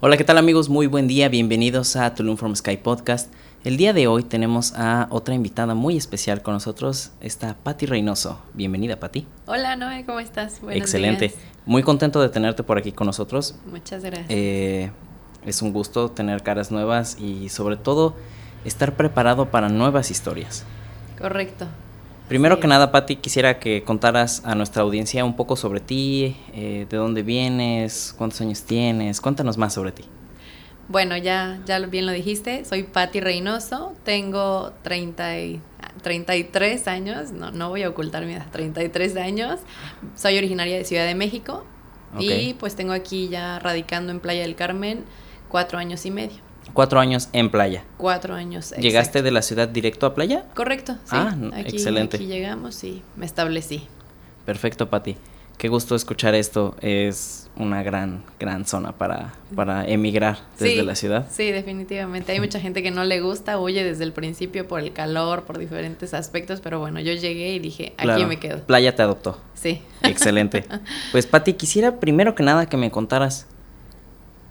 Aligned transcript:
Hola, 0.00 0.16
¿qué 0.16 0.22
tal 0.22 0.38
amigos? 0.38 0.68
Muy 0.68 0.86
buen 0.86 1.08
día, 1.08 1.28
bienvenidos 1.28 1.96
a 1.96 2.14
Tulum 2.14 2.36
from 2.36 2.54
Sky 2.54 2.76
Podcast. 2.76 3.34
El 3.64 3.76
día 3.76 3.92
de 3.92 4.06
hoy 4.06 4.22
tenemos 4.22 4.72
a 4.76 5.08
otra 5.10 5.34
invitada 5.34 5.74
muy 5.74 5.96
especial 5.96 6.40
con 6.40 6.54
nosotros, 6.54 7.10
está 7.20 7.56
Patti 7.64 7.84
Reynoso. 7.84 8.40
Bienvenida, 8.54 9.00
Patti. 9.00 9.26
Hola, 9.46 9.74
Noé, 9.74 10.04
¿cómo 10.06 10.20
estás? 10.20 10.60
Buenos 10.60 10.80
Excelente. 10.80 11.34
Muy 11.66 11.82
contento 11.82 12.20
de 12.22 12.28
tenerte 12.28 12.62
por 12.62 12.78
aquí 12.78 12.92
con 12.92 13.08
nosotros. 13.08 13.56
Muchas 13.66 14.04
gracias. 14.04 14.28
Eh, 14.28 14.92
es 15.44 15.62
un 15.62 15.72
gusto 15.72 16.12
tener 16.12 16.44
caras 16.44 16.70
nuevas 16.70 17.18
y 17.18 17.48
sobre 17.48 17.76
todo 17.76 18.14
estar 18.64 18.94
preparado 18.94 19.50
para 19.50 19.68
nuevas 19.68 20.12
historias. 20.12 20.64
Correcto. 21.18 21.66
Primero 22.28 22.60
que 22.60 22.66
nada, 22.66 22.92
Patti, 22.92 23.16
quisiera 23.16 23.58
que 23.58 23.82
contaras 23.84 24.42
a 24.44 24.54
nuestra 24.54 24.82
audiencia 24.82 25.24
un 25.24 25.34
poco 25.34 25.56
sobre 25.56 25.80
ti, 25.80 26.36
eh, 26.52 26.86
de 26.88 26.96
dónde 26.98 27.22
vienes, 27.22 28.14
cuántos 28.18 28.42
años 28.42 28.64
tienes, 28.64 29.22
cuéntanos 29.22 29.56
más 29.56 29.72
sobre 29.72 29.92
ti. 29.92 30.04
Bueno, 30.88 31.16
ya, 31.16 31.58
ya 31.64 31.78
bien 31.80 32.04
lo 32.04 32.12
dijiste, 32.12 32.66
soy 32.66 32.82
Patti 32.82 33.20
Reynoso, 33.20 33.94
tengo 34.04 34.74
30 34.82 35.38
y, 35.38 35.60
33 36.02 36.86
años, 36.86 37.32
no, 37.32 37.50
no 37.50 37.70
voy 37.70 37.82
a 37.82 37.88
ocultar 37.88 38.26
mi 38.26 38.34
edad, 38.34 38.46
33 38.52 39.16
años, 39.16 39.60
soy 40.14 40.36
originaria 40.36 40.76
de 40.76 40.84
Ciudad 40.84 41.06
de 41.06 41.14
México 41.14 41.64
y 42.18 42.54
pues 42.54 42.76
tengo 42.76 42.92
aquí 42.92 43.28
ya 43.28 43.58
radicando 43.58 44.12
en 44.12 44.20
Playa 44.20 44.42
del 44.42 44.54
Carmen 44.54 45.04
cuatro 45.48 45.78
años 45.78 46.04
y 46.04 46.10
medio. 46.10 46.47
Cuatro 46.72 47.00
años 47.00 47.28
en 47.32 47.50
playa. 47.50 47.84
Cuatro 47.96 48.34
años. 48.34 48.72
¿Llegaste 48.78 49.22
de 49.22 49.30
la 49.30 49.42
ciudad 49.42 49.68
directo 49.68 50.06
a 50.06 50.14
playa? 50.14 50.44
Correcto, 50.54 50.94
sí. 51.04 51.16
Ah, 51.16 51.34
excelente. 51.56 52.16
Aquí 52.16 52.26
llegamos 52.26 52.84
y 52.84 53.02
me 53.16 53.26
establecí. 53.26 53.86
Perfecto, 54.44 54.88
Pati. 54.88 55.16
Qué 55.58 55.66
gusto 55.68 55.96
escuchar 55.96 56.36
esto. 56.36 56.76
Es 56.80 57.50
una 57.56 57.82
gran, 57.82 58.22
gran 58.38 58.64
zona 58.64 58.92
para, 58.92 59.34
para 59.56 59.86
emigrar 59.88 60.38
desde 60.58 60.84
la 60.84 60.94
ciudad. 60.94 61.26
Sí, 61.30 61.50
definitivamente. 61.50 62.30
Hay 62.30 62.38
mucha 62.38 62.60
gente 62.60 62.80
que 62.80 62.92
no 62.92 63.02
le 63.02 63.20
gusta, 63.20 63.58
huye 63.58 63.82
desde 63.82 64.04
el 64.04 64.12
principio 64.12 64.68
por 64.68 64.78
el 64.80 64.92
calor, 64.92 65.42
por 65.42 65.58
diferentes 65.58 66.14
aspectos, 66.14 66.60
pero 66.60 66.78
bueno, 66.78 67.00
yo 67.00 67.12
llegué 67.12 67.52
y 67.54 67.58
dije, 67.58 67.92
aquí 67.98 68.24
me 68.24 68.38
quedo. 68.38 68.60
Playa 68.60 68.94
te 68.94 69.02
adoptó. 69.02 69.40
Sí. 69.54 69.82
Excelente. 70.02 70.64
Pues 71.12 71.26
Pati, 71.26 71.54
quisiera 71.54 71.98
primero 71.98 72.34
que 72.34 72.42
nada 72.42 72.66
que 72.66 72.76
me 72.76 72.90
contaras 72.90 73.46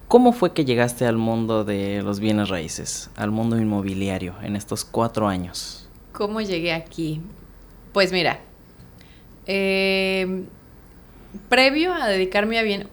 ¿Cómo 0.07 0.31
fue 0.31 0.53
que 0.53 0.63
llegaste 0.63 1.05
al 1.05 1.17
mundo 1.17 1.65
de 1.65 2.01
los 2.01 2.21
bienes 2.21 2.47
raíces, 2.47 3.09
al 3.17 3.29
mundo 3.31 3.57
inmobiliario 3.57 4.35
en 4.41 4.55
estos 4.55 4.85
cuatro 4.85 5.27
años? 5.27 5.89
¿Cómo 6.13 6.39
llegué 6.39 6.71
aquí? 6.71 7.21
Pues 7.91 8.13
mira, 8.13 8.39
em, 9.45 10.45
previo 11.49 11.93
a 11.93 12.07
dedicarme 12.07 12.57
a 12.57 12.63
bien, 12.63 12.87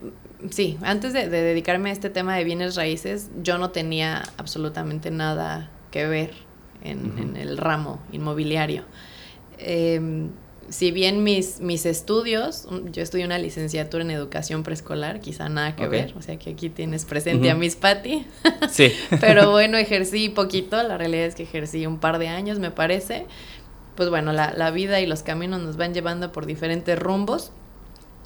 sí, 0.49 0.77
antes 0.81 1.13
de, 1.13 1.29
dedicarme 1.29 1.89
a 1.89 1.93
este 1.93 2.09
tema 2.09 2.35
de 2.35 2.43
bienes 2.43 2.75
raíces, 2.75 3.29
yo 3.41 3.57
no 3.57 3.69
tenía 3.69 4.23
absolutamente 4.37 5.09
nada 5.09 5.71
que 5.91 6.07
ver 6.07 6.33
en, 6.83 7.37
el 7.37 7.57
ramo 7.57 8.01
inmobiliario. 8.11 8.83
Em, 9.57 10.31
si 10.69 10.91
bien 10.91 11.23
mis, 11.23 11.59
mis 11.59 11.85
estudios, 11.85 12.67
yo 12.91 13.01
estudié 13.01 13.25
una 13.25 13.37
licenciatura 13.37 14.03
en 14.03 14.11
educación 14.11 14.63
preescolar, 14.63 15.19
quizá 15.19 15.49
nada 15.49 15.75
que 15.75 15.87
ver, 15.87 16.13
o 16.17 16.21
sea 16.21 16.37
que 16.37 16.51
aquí 16.51 16.69
tienes 16.69 17.05
presente 17.05 17.49
a 17.49 17.55
Miss 17.55 17.75
Patty. 17.75 18.25
Sí. 18.69 18.91
Pero 19.21 19.51
bueno, 19.51 19.77
ejercí 19.77 20.29
poquito, 20.29 20.81
la 20.83 20.97
realidad 20.97 21.25
es 21.25 21.35
que 21.35 21.43
ejercí 21.43 21.85
un 21.85 21.99
par 21.99 22.19
de 22.19 22.27
años, 22.27 22.59
me 22.59 22.71
parece. 22.71 23.25
Pues 23.95 24.09
bueno, 24.09 24.33
la, 24.33 24.53
la 24.53 24.71
vida 24.71 24.99
y 24.99 25.05
los 25.05 25.23
caminos 25.23 25.61
nos 25.61 25.77
van 25.77 25.93
llevando 25.93 26.31
por 26.31 26.45
diferentes 26.45 26.97
rumbos. 26.99 27.51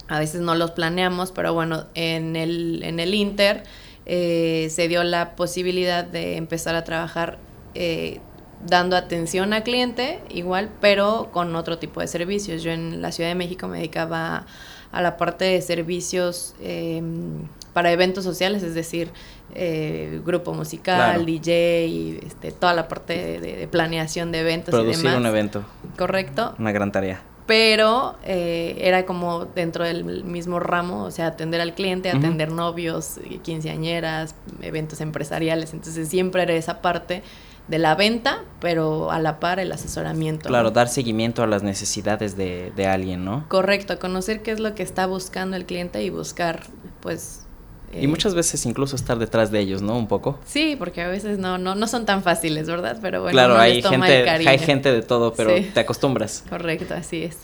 A 0.08 0.20
veces 0.20 0.42
no 0.42 0.56
los 0.56 0.72
planeamos, 0.72 1.32
pero 1.32 1.54
bueno, 1.54 1.86
en 1.94 2.36
el, 2.36 2.82
en 2.84 3.00
el 3.00 3.14
Inter 3.14 3.64
eh, 4.08 4.70
se 4.72 4.88
dio 4.88 5.04
la 5.04 5.36
posibilidad 5.36 6.04
de 6.04 6.38
empezar 6.38 6.74
a 6.76 6.84
trabajar 6.84 7.38
eh, 7.76 8.22
dando 8.66 8.96
atención 8.96 9.54
al 9.54 9.64
cliente 9.64 10.20
igual, 10.30 10.70
pero 10.82 11.30
con 11.32 11.56
otro 11.56 11.78
tipo 11.78 12.02
de 12.02 12.08
servicios. 12.08 12.64
Yo 12.64 12.72
en 12.72 13.02
la 13.02 13.12
Ciudad 13.12 13.30
de 13.30 13.36
México 13.36 13.68
me 13.68 13.78
dedicaba 13.78 14.46
a 14.92 15.02
la 15.02 15.18
parte 15.18 15.46
de 15.46 15.62
servicios 15.62 16.56
em, 16.62 17.48
para 17.74 17.92
eventos 17.92 18.24
sociales, 18.24 18.64
es 18.64 18.74
decir, 18.74 19.12
eh, 19.56 20.22
grupo 20.26 20.54
musical, 20.54 21.26
DJ, 21.26 21.88
y, 21.88 22.20
este, 22.26 22.52
toda 22.52 22.74
la 22.74 22.88
parte 22.88 23.40
de, 23.40 23.68
planeación 23.68 24.32
de 24.32 24.42
eventos. 24.42 24.72
Producir 24.72 25.06
y 25.06 25.08
demás. 25.08 25.20
un 25.20 25.26
evento. 25.26 25.64
Correcto. 25.98 26.56
Una 26.60 26.72
gran 26.72 26.92
tarea. 26.92 27.22
Pero 27.46 28.16
eh, 28.26 28.76
era 28.80 29.06
como 29.08 29.46
dentro 29.46 29.84
del 29.84 30.24
mismo 30.24 30.60
ramo, 30.60 31.06
o 31.06 31.12
sea, 31.12 31.28
atender 31.28 31.62
al 31.62 31.74
cliente, 31.74 32.12
atender 32.12 32.52
novios, 32.52 33.20
quinceañeras, 33.42 34.36
eventos 34.62 35.02
empresariales. 35.02 35.74
Entonces 35.74 36.10
siempre 36.10 36.44
era 36.44 36.54
esa 36.54 36.80
parte 36.82 37.24
de 37.70 37.78
la 37.78 37.96
venta, 37.96 38.44
pero 38.60 39.12
a 39.12 39.20
la 39.20 39.40
par 39.40 39.60
el 39.60 39.72
asesoramiento. 39.72 40.50
Claro, 40.50 40.72
dar 40.72 40.88
seguimiento 40.90 41.44
a 41.44 41.48
las 41.48 41.62
necesidades 41.62 42.36
de, 42.36 42.72
de, 42.76 42.88
alguien, 42.88 43.24
¿no? 43.24 43.46
Correcto, 43.48 44.00
conocer 44.00 44.42
qué 44.42 44.52
es 44.52 44.60
lo 44.60 44.74
que 44.74 44.82
está 44.82 45.06
buscando 45.06 45.56
el 45.56 45.66
cliente 45.66 46.04
y 46.04 46.10
buscar, 46.10 46.64
pues... 47.00 47.46
y 47.94 48.06
eh, 48.06 48.08
muchas 48.08 48.34
veces 48.34 48.66
incluso 48.66 48.96
estar 48.96 49.20
detrás 49.20 49.52
de 49.52 49.60
ellos, 49.60 49.84
¿no? 49.84 49.96
Un 49.98 50.08
poco. 50.08 50.40
Sí, 50.46 50.76
porque 50.80 51.04
a 51.04 51.08
veces 51.10 51.38
no, 51.38 51.60
no, 51.60 51.76
no 51.76 51.88
son 51.88 52.08
tan 52.08 52.24
fáciles, 52.24 52.68
¿verdad? 52.68 52.98
Pero 53.04 53.22
bueno, 53.22 53.34
claro, 53.34 53.60
hay, 53.60 53.84
gente, 53.84 54.28
hay 54.28 54.58
gente 54.58 54.92
de 54.92 55.04
todo, 55.04 55.36
pero 55.36 55.52
te 55.72 55.80
acostumbras. 55.80 56.44
Correcto, 56.50 56.96
así 56.96 57.22
es. 57.22 57.38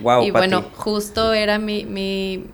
Wow, 0.00 0.24
y 0.24 0.30
bueno, 0.30 0.64
justo 0.74 1.34
era 1.34 1.58
mi, 1.58 1.84
mi 1.84 2.46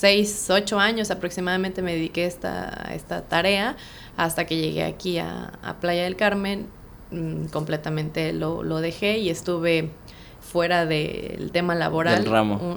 seis, 0.00 0.48
ocho 0.48 0.80
años 0.80 1.10
aproximadamente 1.10 1.82
me 1.82 1.92
dediqué 1.92 2.24
a 2.24 2.26
esta, 2.26 2.88
a 2.88 2.94
esta 2.94 3.22
tarea 3.22 3.76
hasta 4.16 4.46
que 4.46 4.56
llegué 4.56 4.84
aquí 4.84 5.18
a, 5.18 5.76
Playa 5.80 6.04
del 6.04 6.16
Carmen, 6.16 6.66
mm, 7.10 7.46
completamente 7.46 8.32
lo, 8.32 8.80
dejé 8.80 9.18
y 9.18 9.28
estuve 9.28 9.90
fuera 10.40 10.86
del 10.86 11.52
tema 11.52 11.74
laboral 11.74 12.26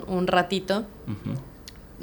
Un, 0.08 0.28
ratito. 0.28 0.86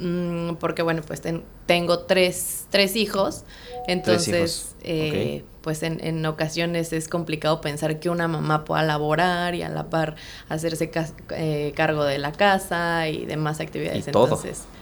Mm, 0.01 0.55
porque 0.55 0.81
bueno, 0.81 1.03
pues 1.07 1.21
tengo 1.67 1.99
tres, 2.01 2.67
tres 2.71 2.97
hijos, 2.97 3.45
entonces 3.87 4.75
eh, 4.83 5.45
pues 5.61 5.83
en, 5.83 6.25
ocasiones 6.25 6.95
es 6.95 7.07
complicado 7.07 7.61
pensar 7.61 8.01
que 8.01 8.09
una 8.09 8.27
mamá 8.27 8.65
pueda 8.65 8.83
laborar 8.83 9.55
y 9.55 9.63
a 9.63 9.69
la 9.69 9.91
par 9.91 10.17
hacerse 10.49 10.91
eh, 11.31 11.73
cargo 11.77 12.05
de 12.05 12.19
la 12.19 12.33
casa 12.33 13.09
y 13.09 13.27
demás 13.27 13.61
actividades. 13.61 14.09
Y 14.09 14.11
todo. 14.11 14.41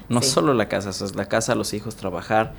no 0.09 0.23
solo 0.23 0.55
la 0.55 0.69
casa, 0.69 0.91
es 0.91 1.17
la 1.17 1.27
casa, 1.27 1.57
los 1.57 1.75
hijos, 1.75 1.97
trabajar 1.97 2.55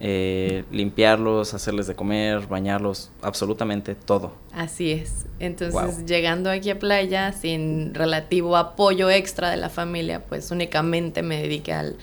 eh, 0.00 0.64
limpiarlos, 0.72 1.54
hacerles 1.54 1.86
de 1.86 1.94
comer, 1.94 2.46
bañarlos, 2.48 3.10
absolutamente 3.22 3.94
todo. 3.94 4.32
Así 4.52 4.90
es. 4.90 5.26
Entonces, 5.38 6.04
llegando 6.06 6.50
aquí 6.50 6.70
a 6.70 6.78
playa 6.78 7.32
sin 7.32 7.94
relativo 7.94 8.56
apoyo 8.56 9.08
extra 9.10 9.50
de 9.50 9.56
la 9.56 9.68
familia, 9.68 10.24
pues 10.24 10.50
únicamente 10.50 11.22
me 11.22 11.40
dediqué 11.40 11.72
al, 11.72 11.96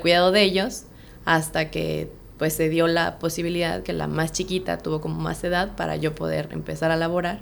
cuidado 0.00 0.30
de 0.30 0.42
ellos 0.42 0.84
hasta 1.24 1.70
que 1.70 2.10
pues 2.36 2.52
se 2.52 2.68
dio 2.68 2.86
la 2.86 3.18
posibilidad 3.18 3.82
que 3.82 3.92
la 3.92 4.06
más 4.06 4.30
chiquita 4.30 4.78
tuvo 4.78 5.00
como 5.00 5.18
más 5.18 5.42
edad 5.42 5.74
para 5.74 5.96
yo 5.96 6.14
poder 6.14 6.50
empezar 6.52 6.90
a 6.92 6.96
laborar 6.96 7.40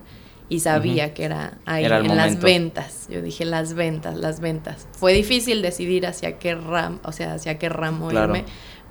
y 0.49 0.61
sabía 0.61 1.12
que 1.12 1.25
era 1.25 1.59
ahí 1.67 1.84
en 1.84 2.17
las 2.17 2.41
ventas. 2.41 3.09
Yo 3.11 3.21
dije 3.21 3.44
las 3.44 3.75
ventas, 3.75 4.17
las 4.17 4.41
ventas. 4.41 4.87
Fue 4.93 5.12
difícil 5.12 5.61
decidir 5.61 6.06
hacia 6.06 6.38
qué 6.38 6.55
ramo, 6.55 7.00
o 7.03 7.12
sea, 7.12 7.34
hacia 7.34 7.59
qué 7.59 7.69
ramo 7.69 8.12
irme, 8.12 8.44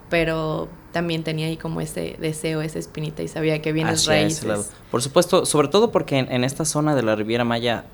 pero 0.09 0.69
también 0.91 1.23
tenía 1.23 1.47
ahí 1.47 1.57
como 1.57 1.81
ese 1.81 2.15
deseo, 2.19 2.61
esa 2.61 2.79
espinita 2.79 3.21
y 3.23 3.27
sabía 3.27 3.61
que 3.61 3.73
vienes 3.73 4.05
raíces. 4.05 4.71
Por 4.91 5.01
supuesto, 5.01 5.45
sobre 5.45 5.67
todo 5.67 5.91
porque 5.91 6.19
en, 6.19 6.43
esta 6.43 6.63
zona 6.63 6.95
de 6.95 7.03
la 7.03 7.15
Riviera 7.15 7.43
Maya, 7.43 7.85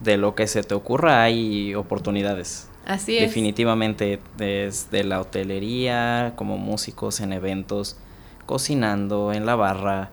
de 0.00 0.16
lo 0.16 0.34
que 0.34 0.46
se 0.46 0.62
te 0.62 0.74
ocurra, 0.74 1.22
hay 1.22 1.74
oportunidades. 1.74 2.68
Así 2.84 3.16
es. 3.16 3.22
Definitivamente, 3.22 4.20
desde 4.36 5.04
la 5.04 5.20
hotelería, 5.20 6.34
como 6.36 6.58
músicos 6.58 7.20
en 7.20 7.32
eventos, 7.32 7.96
cocinando, 8.44 9.32
en 9.32 9.46
la 9.46 9.56
barra, 9.56 10.10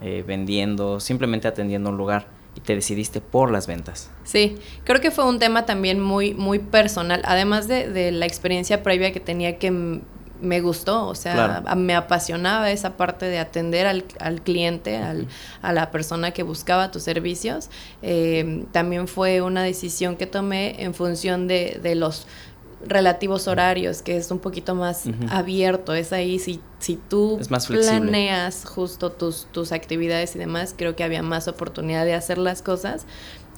eh, 0.00 0.24
vendiendo, 0.26 0.98
simplemente 1.00 1.46
atendiendo 1.46 1.90
un 1.90 1.98
lugar 1.98 2.26
y 2.54 2.60
te 2.60 2.74
decidiste 2.74 3.20
por 3.20 3.50
las 3.50 3.66
ventas. 3.66 4.10
Sí, 4.24 4.56
creo 4.84 5.02
que 5.02 5.10
fue 5.10 5.28
un 5.28 5.38
tema 5.38 5.66
también 5.66 6.00
muy, 6.00 6.32
muy 6.32 6.58
personal, 6.58 7.20
además 7.26 7.68
de, 7.68 7.90
de 7.90 8.12
la 8.12 8.24
experiencia 8.24 8.82
previa 8.82 9.12
que 9.12 9.20
tenía 9.20 9.58
que 9.58 10.00
me 10.40 10.60
gustó, 10.60 11.06
o 11.06 11.14
sea, 11.14 11.62
me 11.76 11.94
apasionaba 11.94 12.70
esa 12.70 12.96
parte 12.96 13.26
de 13.26 13.38
atender 13.38 13.86
al, 13.86 14.04
al 14.20 14.42
cliente, 14.42 14.96
al, 14.96 15.26
a 15.62 15.72
la 15.72 15.90
persona 15.90 16.32
que 16.32 16.42
buscaba 16.42 16.90
tus 16.90 17.02
servicios. 17.02 17.70
Em, 18.02 18.66
también 18.66 19.08
fue 19.08 19.42
una 19.42 19.62
decisión 19.62 20.16
que 20.16 20.26
tomé 20.26 20.82
en 20.82 20.94
función 20.94 21.48
de, 21.48 21.80
de 21.82 21.94
los 21.94 22.26
relativos 22.86 23.48
horarios, 23.48 24.02
que 24.02 24.16
es 24.16 24.30
un 24.30 24.38
poquito 24.38 24.74
más 24.74 25.04
abierto, 25.30 25.94
es 25.94 26.12
ahí, 26.12 26.38
si, 26.38 26.60
si 26.78 26.96
tú 26.96 27.40
planeas 27.68 28.64
justo 28.64 29.10
tus, 29.10 29.46
tus 29.50 29.72
actividades 29.72 30.36
y 30.36 30.38
demás, 30.38 30.74
creo 30.76 30.94
que 30.94 31.02
había 31.02 31.22
más 31.22 31.48
oportunidad 31.48 32.04
de 32.04 32.14
hacer 32.14 32.38
las 32.38 32.62
cosas 32.62 33.06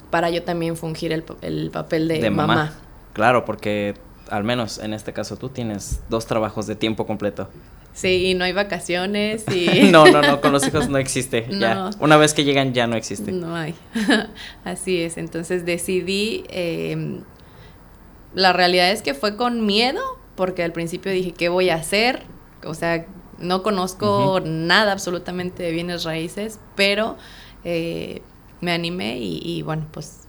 para 0.09 0.29
yo 0.29 0.43
también 0.43 0.75
fungir 0.75 1.11
el, 1.11 1.23
el 1.41 1.69
papel 1.71 2.07
de, 2.07 2.29
mamá. 2.29 2.73
Claro, 3.13 3.45
porque 3.45 3.95
al 4.29 4.43
menos 4.43 4.79
en 4.79 4.93
este 4.93 5.13
caso 5.13 5.37
tú 5.37 5.49
tienes 5.49 6.01
dos 6.09 6.25
trabajos 6.25 6.67
de 6.67 6.75
tiempo 6.75 7.05
completo. 7.05 7.49
Sí, 7.93 8.27
y 8.27 8.33
no 8.33 8.45
hay 8.45 8.53
vacaciones 8.53 9.43
y... 9.53 9.83
no, 9.91 10.05
no, 10.05 10.21
no, 10.21 10.41
con 10.41 10.51
los 10.51 10.65
hijos 10.67 10.89
no 10.89 10.97
existe. 10.97 11.47
Ya. 11.49 11.89
Una 11.99 12.17
vez 12.17 12.33
que 12.33 12.43
llegan 12.43 12.73
ya 12.73 12.87
no 12.87 12.95
existe. 12.95 13.31
No 13.31 13.55
hay. 13.55 13.75
Así 14.63 15.01
es. 15.01 15.17
Entonces 15.17 15.65
decidí... 15.65 16.43
Em, 16.49 17.23
la 18.33 18.53
realidad 18.53 18.91
es 18.91 19.01
que 19.01 19.13
fue 19.13 19.35
con 19.35 19.65
miedo, 19.65 20.01
porque 20.35 20.63
al 20.63 20.71
principio 20.71 21.11
dije, 21.11 21.31
¿qué 21.31 21.49
voy 21.49 21.69
a 21.69 21.75
hacer? 21.75 22.23
O 22.63 22.73
sea, 22.73 23.05
no 23.39 23.63
conozco 23.63 24.39
nada 24.45 24.91
absolutamente 24.91 25.63
de 25.63 25.71
bienes 25.71 26.03
raíces, 26.03 26.59
pero 26.75 27.17
eh, 27.63 28.21
me 28.61 28.71
animé 28.71 29.17
y, 29.19 29.61
bueno, 29.63 29.87
pues... 29.91 30.27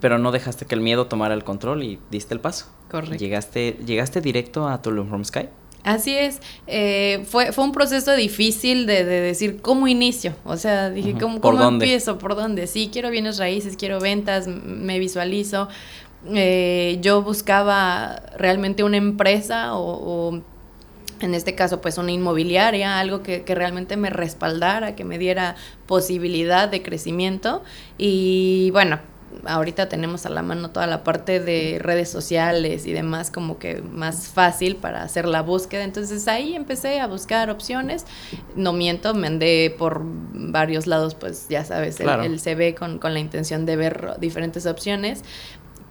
Pero 0.00 0.18
no 0.18 0.32
dejaste 0.32 0.66
que 0.66 0.74
el 0.74 0.80
miedo 0.80 1.06
tomara 1.06 1.34
el 1.34 1.44
control 1.44 1.82
y 1.82 1.98
diste 2.10 2.34
el 2.34 2.40
paso. 2.40 2.66
Correcto. 2.90 3.16
¿Llegaste, 3.16 3.76
llegaste 3.84 4.20
directo 4.20 4.66
a 4.66 4.80
Tulum 4.80 5.08
From 5.08 5.24
Sky? 5.24 5.48
Así 5.84 6.14
es, 6.14 6.40
eh, 6.66 7.24
fue, 7.26 7.52
fue 7.52 7.64
un 7.64 7.72
proceso 7.72 8.14
difícil 8.14 8.84
de, 8.84 9.04
decir 9.04 9.62
cómo 9.62 9.86
inicio, 9.86 10.34
o 10.44 10.56
sea, 10.56 10.90
dije, 10.90 11.14
¿cómo, 11.18 11.40
¿cómo 11.40 11.62
empiezo? 11.66 12.18
¿Por 12.18 12.34
dónde? 12.34 12.66
Sí, 12.66 12.90
quiero 12.92 13.10
bienes 13.10 13.38
raíces, 13.38 13.76
quiero 13.76 14.00
ventas, 14.00 14.48
me 14.48 14.98
visualizo. 14.98 15.68
Eh, 16.34 16.98
yo 17.00 17.22
buscaba 17.22 18.20
realmente 18.36 18.82
una 18.82 18.96
empresa 18.96 19.76
o, 19.76 20.42
en 21.20 21.34
este 21.34 21.54
caso 21.54 21.80
pues 21.80 21.96
una 21.96 22.12
inmobiliaria, 22.12 22.98
algo 22.98 23.22
que, 23.22 23.44
que, 23.44 23.54
realmente 23.54 23.96
me 23.96 24.10
respaldara, 24.10 24.96
que 24.96 25.04
me 25.04 25.16
diera 25.16 25.54
posibilidad 25.86 26.68
de 26.68 26.82
crecimiento 26.82 27.62
y 27.96 28.70
bueno, 28.72 28.98
ahorita 29.44 29.88
tenemos 29.88 30.26
a 30.26 30.30
la 30.30 30.42
mano 30.42 30.70
toda 30.70 30.86
la 30.86 31.04
parte 31.04 31.40
de 31.40 31.78
redes 31.80 32.10
sociales 32.10 32.86
y 32.86 32.92
demás 32.92 33.30
como 33.30 33.58
que 33.58 33.82
más 33.82 34.28
fácil 34.28 34.76
para 34.76 35.02
hacer 35.02 35.26
la 35.26 35.42
búsqueda. 35.42 35.84
Entonces 35.84 36.26
ahí 36.28 36.54
empecé 36.54 37.00
a 37.00 37.06
buscar 37.06 37.50
opciones. 37.50 38.06
No 38.56 38.72
miento, 38.72 39.14
me 39.14 39.26
andé 39.26 39.74
por 39.76 40.02
varios 40.04 40.86
lados, 40.86 41.14
pues 41.14 41.46
ya 41.48 41.64
sabes, 41.64 42.00
el, 42.00 42.40
CV 42.40 42.74
con, 42.74 42.98
con, 42.98 43.14
la 43.14 43.20
intención 43.20 43.66
de 43.66 43.76
ver 43.76 44.14
diferentes 44.18 44.66
opciones. 44.66 45.22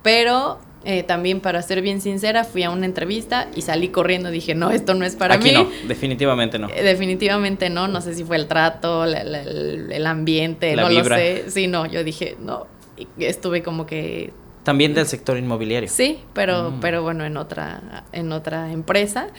Pero 0.03 0.59
eh, 0.83 1.03
también, 1.03 1.41
para 1.41 1.61
ser 1.61 1.81
bien 1.81 1.99
sincera, 1.99 2.43
fui 2.43 2.63
a 2.63 2.69
una 2.69 2.85
entrevista 2.85 3.49
y 3.55 3.61
salí 3.61 3.89
corriendo. 3.89 4.31
Dije, 4.31 4.55
no, 4.55 4.71
esto 4.71 4.93
no 4.93 5.03
es 5.03 5.15
para 5.15 5.37
mí. 5.37 5.49
Aquí 5.49 5.53
no, 5.53 5.69
definitivamente 5.87 6.59
no. 6.59 6.69
Eh, 6.69 6.81
definitivamente 6.83 7.69
no. 7.69 7.87
No 7.87 7.99
sé 7.99 8.13
si 8.13 8.23
fue 8.23 8.37
el 8.37 8.47
trato, 8.47 9.03
el, 9.03 10.05
ambiente, 10.05 10.75
no 10.75 10.89
lo 10.89 11.03
sé. 11.03 11.45
Sí, 11.49 11.67
no, 11.67 11.85
yo 11.87 12.03
dije, 12.03 12.37
no, 12.39 12.67
estuve 13.17 13.63
como 13.63 13.85
que 13.85 14.33
también 14.67 14.93
del 14.93 15.07
sector 15.07 15.37
inmobiliario. 15.37 15.87
Sí, 15.87 16.19
pero, 16.33 16.71
mm. 16.71 16.79
pero 16.81 17.01
bueno, 17.01 17.23
en 17.23 17.37
otra, 17.37 18.03
en 18.11 18.33
otra 18.33 18.73
empresa. 18.73 19.29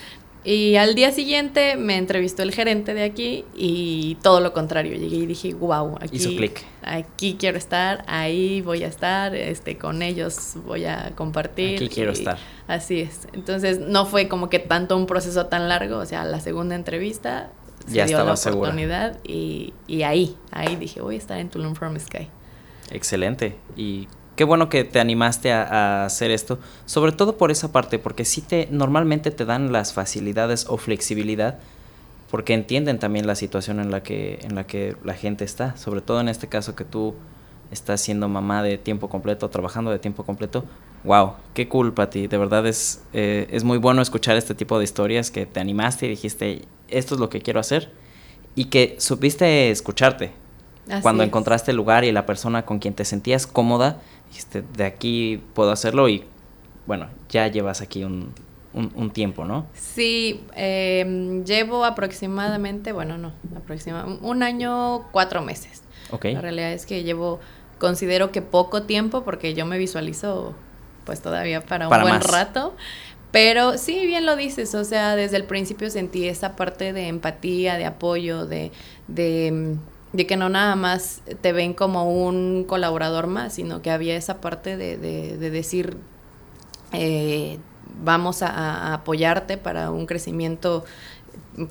Y 0.43 0.77
al 0.77 0.95
día 0.95 1.13
siguiente 1.13 1.77
me 1.77 1.99
entrevistó 1.99 2.43
el 2.43 2.51
gerente 2.51 2.95
de 2.95 3.03
aquí 3.03 3.45
y 3.55 4.17
todo 4.23 4.41
lo 4.41 4.55
contrario. 4.55 4.97
Llegué 4.97 5.17
y 5.17 5.27
dije, 5.27 5.53
wow, 5.53 5.97
aquí, 6.01 6.51
aquí 6.81 7.37
quiero 7.39 7.59
estar, 7.59 8.05
ahí 8.07 8.63
voy 8.63 8.85
a 8.85 8.87
estar, 8.87 9.35
este, 9.35 9.77
con 9.77 10.01
ellos 10.01 10.55
voy 10.65 10.87
a 10.87 11.13
compartir. 11.15 11.77
Aquí 11.77 11.91
quiero 11.91 12.13
estar. 12.13 12.39
Así 12.67 13.01
es. 13.01 13.29
Entonces 13.35 13.81
no 13.81 14.07
fue 14.07 14.29
como 14.29 14.49
que 14.49 14.61
tanto 14.61 14.97
un 14.97 15.05
proceso 15.05 15.45
tan 15.49 15.69
largo, 15.69 15.99
o 15.99 16.07
sea, 16.07 16.25
la 16.25 16.41
segunda 16.41 16.75
entrevista 16.75 17.53
ya 17.87 18.09
se 18.09 18.15
dio 18.15 18.25
la 18.25 18.33
oportunidad 18.33 19.19
y, 19.25 19.75
y 19.87 20.05
ahí, 20.05 20.37
ahí 20.53 20.77
dije, 20.77 21.03
voy 21.03 21.17
a 21.17 21.19
estar 21.19 21.39
en 21.39 21.51
Tulum 21.51 21.75
From 21.75 21.99
Sky. 21.99 22.29
Excelente. 22.91 23.57
Y 23.77 24.09
qué 24.37 24.45
bueno 24.45 24.69
que 24.69 24.85
te 24.85 25.01
animaste 25.01 25.53
a, 25.53 26.05
hacer 26.05 26.31
esto, 26.31 26.59
sobre 26.87 27.13
todo 27.13 27.37
por 27.37 27.51
esa 27.51 27.73
parte, 27.73 27.99
porque 27.99 28.25
sí 28.25 28.41
te 28.41 28.69
normalmente 28.71 29.31
te 29.31 29.45
dan 29.45 29.73
las 29.73 29.93
facilidades 29.93 30.67
o 30.69 30.77
flexibilidad, 30.77 31.59
porque 32.31 32.55
entienden 32.55 32.99
también 32.99 33.27
la 33.27 33.35
situación 33.35 33.81
en 33.81 33.91
la 33.91 34.03
que 34.03 34.39
en 34.43 34.55
la 34.55 34.65
que 34.65 34.97
la 35.03 35.15
gente 35.15 35.45
está, 35.45 35.77
sobre 35.77 36.03
todo 36.03 36.21
en 36.21 36.29
este 36.29 36.47
caso 36.47 36.77
que 36.77 36.85
tú 36.85 37.15
estás 37.71 38.01
siendo 38.01 38.29
mamá 38.29 38.63
de 38.63 38.79
tiempo 38.79 39.09
completo, 39.09 39.49
trabajando 39.49 39.91
de 39.91 39.99
tiempo 39.99 40.25
completo. 40.25 40.65
Wow, 41.05 41.35
qué 41.55 41.69
cool, 41.69 41.95
ti 42.11 42.27
De 42.27 42.39
verdad 42.39 42.67
es, 42.67 43.03
eh, 43.13 43.47
es 43.51 43.65
muy 43.65 43.79
bueno 43.79 44.03
escuchar 44.03 44.37
este 44.37 44.55
tipo 44.55 44.79
de 44.79 44.85
historias 44.85 45.31
que 45.31 45.47
te 45.47 45.61
animaste 45.61 46.07
y 46.07 46.11
dijiste, 46.11 46.63
esto 46.89 47.15
es 47.15 47.21
lo 47.21 47.29
que 47.29 47.41
quiero 47.41 47.61
hacer. 47.61 47.91
Y 48.55 48.67
que 48.67 48.97
supiste 48.99 49.71
escucharte, 49.71 50.33
cuando 51.03 51.23
encontraste 51.23 51.71
el 51.71 51.77
lugar 51.77 52.05
y 52.05 52.13
la 52.13 52.27
persona 52.27 52.65
con 52.65 52.79
quien 52.79 52.95
te 52.95 53.05
sentías 53.05 53.47
cómoda, 53.47 53.99
dijiste, 54.29 54.63
de 54.77 54.85
aquí 54.85 55.43
puedo 55.55 55.71
hacerlo 55.71 56.09
y 56.09 56.25
bueno, 56.87 57.09
ya 57.29 57.49
llevas 57.49 57.81
aquí 57.81 58.05
un, 58.05 58.33
un, 58.73 59.11
tiempo, 59.11 59.45
¿no? 59.45 59.67
Sí, 59.75 60.41
em, 60.55 61.45
llevo 61.45 61.85
aproximadamente, 61.85 62.93
bueno, 62.93 63.19
no, 63.19 63.33
aproximadamente 63.57 64.25
un 64.25 64.43
año, 64.43 65.09
cuatro 65.11 65.43
meses. 65.43 65.83
Ok. 66.11 66.27
La 66.27 66.41
realidad 66.41 66.73
es 66.73 66.87
que 66.87 67.03
llevo, 67.03 67.41
considero 67.79 68.31
que 68.33 68.41
poco 68.41 68.85
tiempo 68.85 69.23
porque 69.25 69.55
yo 69.55 69.67
me 69.67 69.79
visualizo 69.79 70.55
pues 71.05 71.21
todavía 71.21 71.63
para 71.63 71.89
un 71.89 72.01
buen 72.01 72.21
rato. 72.21 72.75
Pero 73.31 73.77
sí, 73.77 74.07
bien 74.07 74.25
lo 74.25 74.37
dices, 74.37 74.75
o 74.75 74.85
sea, 74.85 75.15
desde 75.15 75.37
el 75.37 75.45
principio 75.45 75.91
sentí 75.91 76.27
esa 76.27 76.57
parte 76.57 76.95
de 76.95 77.09
empatía, 77.09 77.77
de 77.77 77.85
apoyo, 77.85 78.47
de, 78.47 78.73
de 79.07 79.77
de 80.13 80.27
que 80.27 80.37
no 80.37 80.49
nada 80.49 80.75
más 80.77 81.23
te 81.41 81.53
ven 81.53 81.75
como 81.75 82.11
un 82.11 82.65
colaborador 82.65 83.27
más, 83.27 83.55
sino 83.55 83.83
que 83.83 83.91
había 83.91 84.17
esa 84.17 84.41
parte 84.41 84.77
de, 84.77 84.97
de, 84.97 85.51
decir, 85.51 85.97
eh, 86.93 87.59
vamos 88.03 88.43
a, 88.43 88.95
apoyarte 88.95 89.59
para 89.59 89.91
un 89.91 90.07
crecimiento 90.07 90.85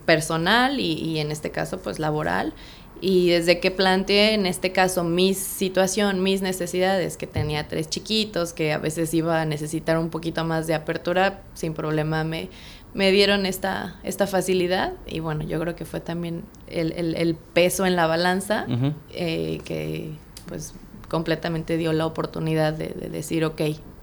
personal 0.05 0.79
y, 0.79 0.93
y, 0.93 1.19
en 1.19 1.31
este 1.31 1.51
caso 1.51 1.79
pues 1.79 1.99
laboral. 1.99 2.53
Y 2.99 3.29
desde 3.29 3.59
que 3.59 3.69
planteé 3.69 4.33
en 4.33 4.47
este 4.47 4.71
caso 4.71 5.03
mi 5.03 5.35
situación, 5.35 6.23
mis 6.23 6.41
necesidades, 6.41 7.15
que 7.15 7.27
tenía 7.27 7.67
tres 7.67 7.89
chiquitos, 7.89 8.53
que 8.53 8.73
a 8.73 8.79
veces 8.79 9.13
iba 9.13 9.41
a 9.41 9.45
necesitar 9.45 9.99
un 9.99 10.09
poquito 10.09 10.43
más 10.43 10.65
de 10.65 10.73
apertura, 10.73 11.41
sin 11.53 11.75
problema 11.75 12.23
me, 12.23 12.49
me 12.97 13.11
dieron 13.11 13.45
esta, 13.45 13.95
esta 14.01 14.25
facilidad 14.25 14.93
y 15.05 15.19
bueno, 15.19 15.43
yo 15.43 15.59
creo 15.59 15.75
que 15.75 15.85
fue 15.85 15.99
también 15.99 16.43
el, 16.67 16.91
el, 16.93 17.35
peso 17.35 17.85
en 17.85 17.95
la 17.95 18.07
balanza 18.07 18.65
eh, 19.13 19.61
que 19.63 20.13
pues 20.47 20.73
completamente 21.07 21.77
dio 21.77 21.93
la 21.93 22.07
oportunidad 22.07 22.73
de, 22.73 22.87
decir, 23.11 23.45
ok, 23.45 23.61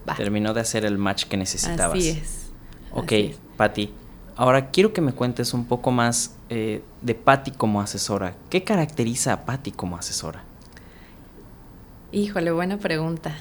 va. 0.08 0.14
Terminó 0.14 0.54
de 0.54 0.60
hacer 0.60 0.84
el 0.84 0.96
match 0.96 1.24
que 1.24 1.36
necesitabas. 1.36 1.98
Así 1.98 2.10
es. 2.10 2.52
Ok, 2.92 3.12
Patti. 3.56 3.92
Ahora 4.36 4.70
quiero 4.70 4.92
que 4.92 5.00
me 5.00 5.12
cuentes 5.12 5.54
un 5.54 5.64
poco 5.64 5.90
más 5.90 6.36
eh, 6.48 6.80
de 7.02 7.16
Patti 7.16 7.50
como 7.50 7.80
asesora. 7.80 8.36
¿Qué 8.48 8.62
caracteriza 8.62 9.32
a 9.32 9.44
Patti 9.44 9.72
como 9.72 9.96
asesora? 9.96 10.44
Híjole, 12.12 12.52
buena 12.52 12.78
pregunta. 12.78 13.36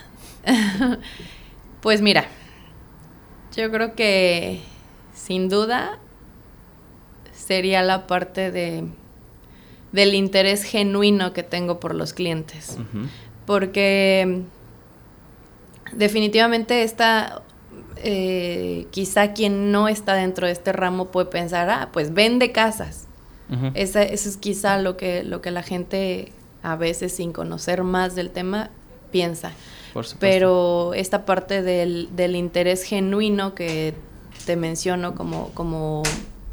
pues 1.82 2.02
mira, 2.02 2.26
yo 3.56 3.70
creo 3.70 3.94
que 3.94 4.73
sin 5.14 5.50
duda 5.50 6.00
sería 7.34 7.82
la 7.82 8.08
parte 8.08 8.52
de 8.52 8.86
del 9.94 10.16
interés 10.16 10.64
genuino 10.64 11.32
que 11.32 11.44
tengo 11.44 11.80
por 11.80 11.96
los 11.96 12.14
clientes. 12.14 12.78
Porque 13.46 14.42
definitivamente 15.94 16.84
esta, 16.84 17.44
eh, 17.98 18.88
quizá 18.90 19.34
quien 19.34 19.72
no 19.72 19.88
está 19.88 20.16
dentro 20.16 20.48
de 20.48 20.54
este 20.54 20.74
ramo 20.74 21.12
puede 21.12 21.28
pensar, 21.28 21.70
ah, 21.70 21.90
pues 21.94 22.14
vende 22.14 22.52
casas. 22.52 23.08
eso 23.76 24.00
es 24.00 24.38
quizá 24.38 24.80
lo 24.80 24.98
que, 24.98 25.24
lo 25.24 25.42
que 25.42 25.52
la 25.52 25.62
gente 25.62 26.32
a 26.64 26.76
veces 26.76 27.16
sin 27.16 27.32
conocer 27.32 27.84
más 27.84 28.16
del 28.16 28.32
tema 28.32 28.72
piensa. 29.12 29.52
Pero 30.20 30.96
esta 30.96 31.24
parte 31.24 31.62
del, 31.62 32.10
del 32.16 32.36
interés 32.36 32.82
genuino 32.82 33.54
que 33.54 33.94
te 34.46 34.56
menciono 34.56 35.16
como, 35.16 35.50
como 35.50 36.04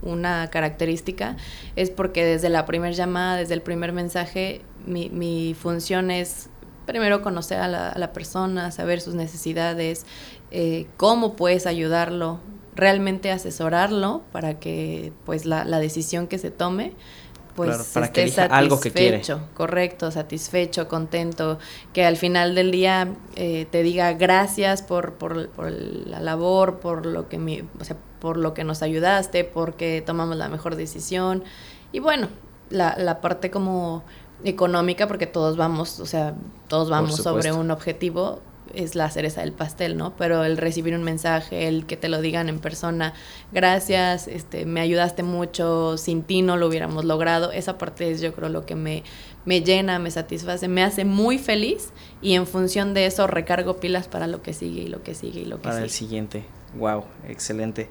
una 0.03 0.49
característica 0.49 1.37
es 1.77 1.91
porque 1.91 2.25
desde 2.25 2.49
la 2.49 2.67
primera 2.67 2.93
llamada, 2.93 3.37
desde 3.37 3.55
el 3.55 3.63
primer 3.63 3.93
mensaje, 3.93 4.63
mi, 4.87 5.11
mi 5.11 5.55
función 5.55 6.11
es 6.11 6.49
primero 6.87 7.23
conocer 7.23 7.61
a 7.61 7.69
la, 7.69 8.13
persona, 8.13 8.73
saber 8.73 9.01
sus 9.01 9.15
necesidades, 9.15 10.07
eh, 10.51 10.87
cómo 10.97 11.35
puedes 11.37 11.67
ayudarlo, 11.67 12.41
realmente 12.75 13.31
asesorarlo 13.31 14.23
para 14.33 14.59
que 14.59 15.13
pues 15.25 15.45
la, 15.45 15.65
la 15.65 15.79
decisión 15.79 16.27
que 16.27 16.39
se 16.39 16.51
tome 16.51 16.95
pues 17.55 17.91
para 17.93 18.13
que 18.13 18.23
elija 18.23 18.45
algo 18.45 18.81
que 18.81 18.91
quiere. 18.91 19.23
Correcto, 19.55 20.11
satisfecho, 20.11 20.89
contento, 20.89 21.59
que 21.93 22.05
al 22.05 22.17
final 22.17 22.55
del 22.55 22.71
día 22.71 23.09
eh, 23.37 23.67
te 23.71 23.83
diga 23.83 24.13
gracias 24.13 24.83
por, 24.83 25.15
por, 25.15 25.49
por, 25.51 25.71
la 25.71 26.21
labor, 26.21 26.79
por 26.79 27.07
lo 27.07 27.29
que 27.29 27.39
mi, 27.39 27.63
o 27.81 27.85
sea, 27.85 27.97
por 28.21 28.37
lo 28.37 28.55
que 28.55 28.65
nos 28.65 28.83
ayudaste, 28.83 29.45
porque 29.45 30.03
tomamos 30.05 30.37
la 30.37 30.49
mejor 30.49 30.77
decisión. 30.77 31.45
Y 31.93 32.01
bueno, 32.01 32.29
la, 32.71 32.97
la 32.99 33.21
parte 33.21 33.51
como 33.51 34.05
económica, 34.45 35.07
porque 35.07 35.27
todos 35.27 35.57
vamos, 35.57 36.01
o 36.01 36.07
sea, 36.07 36.35
todos 36.69 36.91
vamos 36.91 37.17
sobre 37.17 37.53
un 37.53 37.71
objetivo, 37.71 38.41
es 38.75 38.95
la 38.95 39.11
cereza 39.11 39.41
del 39.41 39.53
pastel, 39.53 39.97
¿no? 39.97 40.15
Pero 40.17 40.45
el 40.45 40.57
recibir 40.57 40.95
un 40.95 41.03
mensaje, 41.03 41.69
el 41.69 41.87
que 41.87 41.97
te 41.97 42.09
lo 42.09 42.21
digan 42.21 42.49
en 42.49 42.59
persona, 42.59 43.15
gracias, 43.53 44.29
este, 44.29 44.67
me 44.67 44.81
ayudaste 44.81 45.23
mucho, 45.23 45.97
sin 45.97 46.23
ti 46.23 46.43
no 46.43 46.57
lo 46.57 46.67
hubiéramos 46.69 47.05
logrado, 47.05 47.53
esa 47.53 47.79
parte 47.79 48.11
es 48.11 48.21
yo 48.21 48.35
creo 48.35 48.49
lo 48.49 48.67
que 48.67 48.75
me, 48.75 49.03
me 49.45 49.63
llena, 49.63 49.99
me 49.99 50.11
satisface, 50.11 50.69
me 50.69 50.83
hace 50.83 51.05
muy 51.05 51.39
feliz 51.39 51.91
y 52.23 52.35
en 52.35 52.47
función 52.47 52.95
de 52.95 53.07
eso 53.07 53.27
recargo 53.27 53.81
pilas 53.81 54.09
para 54.09 54.27
lo 54.27 54.43
que 54.43 54.53
sigue 54.53 54.83
y 54.83 54.89
lo 54.89 55.03
que 55.03 55.15
sigue 55.15 55.41
y 55.41 55.45
lo 55.45 55.57
que 55.57 55.63
para 55.63 55.75
sigue. 55.77 55.85
el 55.85 55.91
siguiente. 55.91 56.45
Wow, 56.79 57.05
excelente. 57.29 57.89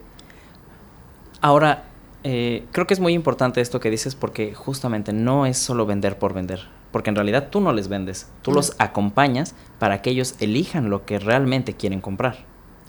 Ahora, 1.42 1.86
eh, 2.24 2.66
creo 2.72 2.86
que 2.86 2.94
es 2.94 3.00
muy 3.00 3.14
importante 3.14 3.62
esto 3.62 3.80
que 3.80 3.90
dices 3.90 4.16
porque 4.16 4.54
justamente 4.54 5.14
no 5.14 5.46
es 5.46 5.58
solo 5.58 5.86
vender 5.86 6.18
por 6.18 6.34
vender, 6.34 6.68
porque 6.92 7.10
en 7.10 7.16
realidad 7.16 7.50
tú 7.50 7.62
no 7.62 7.74
les 7.74 7.88
vendes, 7.88 8.28
tú 8.42 8.52
los 8.52 8.76
acompañas 8.80 9.56
para 9.78 10.02
que 10.02 10.10
ellos 10.10 10.36
elijan 10.40 10.90
lo 10.90 11.06
que 11.06 11.20
realmente 11.20 11.74
quieren 11.74 12.02
comprar. 12.02 12.38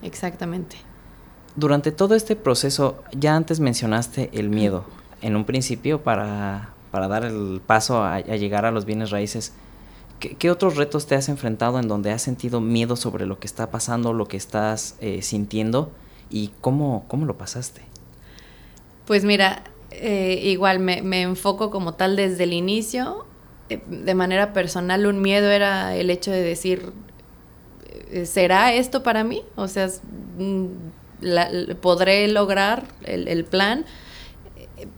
Exactamente. 0.03 0.77
Durante 1.57 1.93
todo 1.93 2.15
este 2.15 2.37
proceso, 2.37 3.03
ya 3.13 3.37
antes 3.37 3.61
mencionaste 3.61 4.31
el 4.33 4.49
miedo. 4.49 4.85
En 5.21 5.37
un 5.37 5.45
principio, 5.45 6.03
para, 6.03 6.71
para 6.91 7.09
dar 7.09 7.25
el 7.25 7.61
paso 7.67 8.03
a, 8.03 8.15
a, 8.15 8.21
llegar 8.21 8.65
a 8.65 8.71
los 8.71 8.85
bienes 8.85 9.11
raíces, 9.11 9.53
¿qué, 10.21 10.37
¿qué, 10.37 10.51
otros 10.51 10.77
retos 10.77 11.07
te 11.07 11.17
has 11.17 11.29
enfrentado 11.29 11.79
en 11.79 11.89
donde 11.89 12.13
has 12.13 12.23
sentido 12.23 12.61
miedo 12.61 12.97
sobre 12.97 13.27
lo 13.27 13.39
que 13.39 13.47
está 13.47 13.71
pasando, 13.71 14.13
lo 14.13 14.27
que 14.27 14.37
estás 14.37 14.97
eh, 15.01 15.23
sintiendo 15.23 15.91
y 16.31 16.53
cómo, 16.61 17.05
cómo 17.09 17.27
lo 17.27 17.37
pasaste? 17.37 17.83
Pues 19.07 19.25
mira, 19.25 19.65
eh, 19.91 20.41
igual 20.45 20.79
me, 20.79 21.03
me, 21.03 21.23
enfoco 21.23 21.71
como 21.71 21.95
tal 21.95 22.17
desde 22.17 22.45
el 22.45 22.53
inicio. 22.53 23.27
Eh, 23.71 23.81
de 23.89 24.15
manera 24.15 24.53
personal, 24.53 25.07
un 25.07 25.23
miedo 25.23 25.51
era 25.51 25.97
el 25.97 26.11
hecho 26.11 26.31
de 26.31 26.43
decir, 26.43 26.93
eh, 28.11 28.27
¿será 28.27 28.75
esto 28.75 29.03
para 29.03 29.25
mí? 29.25 29.43
O 29.57 29.69
sea, 29.69 29.89
mm, 30.39 30.67
la, 31.21 31.49
¿podré 31.81 32.27
lograr 32.29 32.85
el, 33.05 33.29
el, 33.29 33.45
plan? 33.45 33.85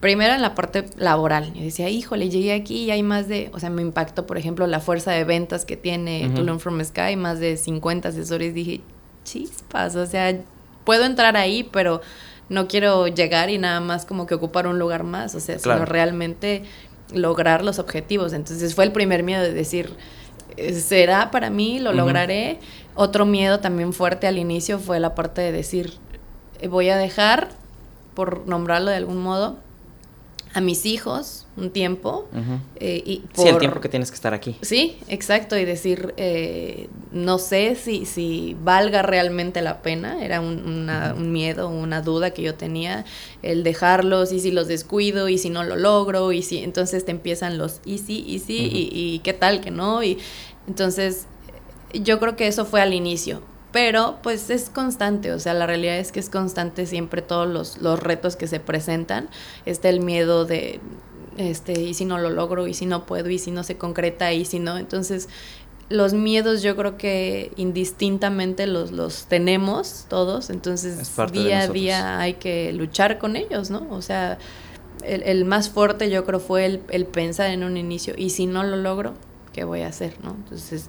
Primero 0.00 0.32
en 0.34 0.42
la 0.42 0.54
parte 0.54 0.86
laboral. 0.96 1.52
Yo 1.54 1.62
decía, 1.62 1.90
híjole, 1.90 2.30
llegué 2.30 2.54
aquí 2.54 2.84
y 2.84 2.90
hay 2.90 3.02
más 3.02 3.28
de, 3.28 3.50
o 3.52 3.60
sea, 3.60 3.68
me 3.68 3.82
impactó, 3.82 4.26
por 4.26 4.38
ejemplo, 4.38 4.66
la 4.66 4.80
fuerza 4.80 5.12
de 5.12 5.24
ventas 5.24 5.64
que 5.64 5.76
tiene 5.76 6.26
uh 6.26 6.30
-huh. 6.30 6.34
Tulum 6.34 6.58
From 6.58 6.82
Sky, 6.82 7.16
más 7.16 7.40
de 7.40 7.56
50 7.56 8.08
asesores. 8.08 8.54
Dije, 8.54 8.80
chispas, 9.24 9.96
o 9.96 10.06
sea, 10.06 10.34
puedo 10.84 11.04
entrar 11.04 11.36
ahí, 11.36 11.64
pero 11.64 12.00
no 12.48 12.68
quiero 12.68 13.08
llegar 13.08 13.50
y 13.50 13.58
nada 13.58 13.80
más 13.80 14.04
como 14.04 14.26
que 14.26 14.34
ocupar 14.34 14.66
un 14.66 14.78
lugar 14.78 15.04
más, 15.04 15.34
o 15.34 15.40
sea, 15.40 15.56
claro. 15.56 15.80
sino 15.80 15.92
realmente 15.92 16.64
lograr 17.14 17.64
los 17.64 17.78
objetivos. 17.78 18.32
Entonces 18.32 18.74
fue 18.74 18.84
el 18.84 18.92
primer 18.92 19.22
miedo 19.22 19.42
de 19.42 19.52
decir, 19.52 19.96
¿será 20.72 21.30
para 21.30 21.50
mí? 21.50 21.78
¿Lo 21.78 21.90
uh 21.90 21.92
-huh. 21.92 21.96
lograré? 21.96 22.58
Otro 22.94 23.24
miedo 23.24 23.60
también 23.60 23.92
fuerte 23.92 24.26
al 24.26 24.38
inicio 24.38 24.78
fue 24.78 25.00
la 25.00 25.14
parte 25.14 25.40
de 25.40 25.52
decir, 25.52 25.94
voy 26.68 26.90
a 26.90 26.96
dejar, 26.96 27.48
por 28.14 28.46
nombrarlo 28.46 28.90
de 28.90 28.96
algún 28.96 29.18
modo, 29.22 29.56
a 30.54 30.60
mis 30.60 30.84
hijos 30.86 31.46
un 31.56 31.70
tiempo. 31.70 32.28
Uh 32.32 32.36
-huh. 32.36 32.58
eh, 32.76 33.02
y 33.04 33.16
por, 33.34 33.44
sí, 33.44 33.50
el 33.50 33.58
tiempo 33.58 33.80
que 33.80 33.88
tienes 33.88 34.10
que 34.10 34.14
estar 34.14 34.34
aquí. 34.34 34.56
Sí, 34.62 34.96
exacto, 35.08 35.56
y 35.58 35.64
decir, 35.64 36.14
eh, 36.16 36.88
no 37.10 37.38
sé 37.38 37.74
si, 37.74 38.06
si 38.06 38.56
valga 38.62 39.02
realmente 39.02 39.62
la 39.62 39.82
pena, 39.82 40.24
era 40.24 40.40
un, 40.40 40.62
una, 40.66 41.12
uh 41.12 41.16
-huh. 41.16 41.20
un, 41.20 41.32
miedo, 41.32 41.68
una 41.68 42.00
duda 42.02 42.32
que 42.32 42.42
yo 42.42 42.54
tenía, 42.54 43.04
el 43.42 43.64
dejarlos, 43.64 44.32
y 44.32 44.40
si 44.40 44.50
los 44.50 44.66
descuido, 44.68 45.28
y 45.28 45.38
si 45.38 45.50
no 45.50 45.62
lo 45.64 45.76
logro, 45.76 46.32
y 46.32 46.42
si 46.42 46.58
entonces 46.58 47.04
te 47.04 47.10
empiezan 47.10 47.58
los 47.58 47.80
y 47.84 47.98
sí, 47.98 48.24
y 48.26 48.38
sí, 48.38 48.58
uh 48.58 48.74
-huh. 48.74 48.76
y, 48.92 49.14
y 49.14 49.18
qué 49.20 49.32
tal 49.32 49.60
que 49.60 49.70
no, 49.70 50.02
y 50.02 50.18
entonces 50.68 51.26
yo 51.94 52.18
creo 52.18 52.36
que 52.36 52.46
eso 52.46 52.64
fue 52.64 52.80
al 52.80 52.94
inicio, 52.94 53.42
pero 53.72 54.18
pues 54.22 54.50
es 54.50 54.68
constante, 54.68 55.32
o 55.32 55.38
sea, 55.38 55.54
la 55.54 55.66
realidad 55.66 55.98
es 55.98 56.12
que 56.12 56.20
es 56.20 56.28
constante 56.28 56.86
siempre 56.86 57.22
todos 57.22 57.48
los, 57.48 57.78
los 57.78 57.98
retos 57.98 58.36
que 58.36 58.46
se 58.46 58.60
presentan, 58.60 59.28
está 59.64 59.88
el 59.88 60.00
miedo 60.00 60.44
de, 60.44 60.78
este, 61.38 61.80
y 61.80 61.94
si 61.94 62.04
no 62.04 62.18
lo 62.18 62.30
logro, 62.30 62.66
y 62.68 62.74
si 62.74 62.84
no 62.84 63.06
puedo, 63.06 63.30
y 63.30 63.38
si 63.38 63.50
no 63.50 63.64
se 63.64 63.78
concreta, 63.78 64.32
y 64.32 64.44
si 64.44 64.58
no, 64.58 64.76
entonces 64.76 65.28
los 65.88 66.12
miedos 66.12 66.62
yo 66.62 66.76
creo 66.76 66.96
que 66.96 67.52
indistintamente 67.56 68.66
los, 68.66 68.92
los 68.92 69.26
tenemos 69.26 70.06
todos, 70.08 70.50
entonces 70.50 71.10
día 71.32 71.60
a 71.60 71.68
día 71.68 72.18
hay 72.18 72.34
que 72.34 72.72
luchar 72.72 73.18
con 73.18 73.36
ellos, 73.36 73.70
¿no? 73.70 73.86
O 73.90 74.02
sea, 74.02 74.38
el, 75.02 75.22
el 75.22 75.44
más 75.44 75.70
fuerte 75.70 76.10
yo 76.10 76.24
creo 76.24 76.40
fue 76.40 76.66
el, 76.66 76.82
el 76.90 77.06
pensar 77.06 77.50
en 77.50 77.64
un 77.64 77.78
inicio, 77.78 78.14
y 78.16 78.30
si 78.30 78.46
no 78.46 78.64
lo 78.64 78.76
logro, 78.76 79.14
¿qué 79.54 79.64
voy 79.64 79.80
a 79.80 79.88
hacer, 79.88 80.14
no? 80.22 80.30
Entonces 80.30 80.88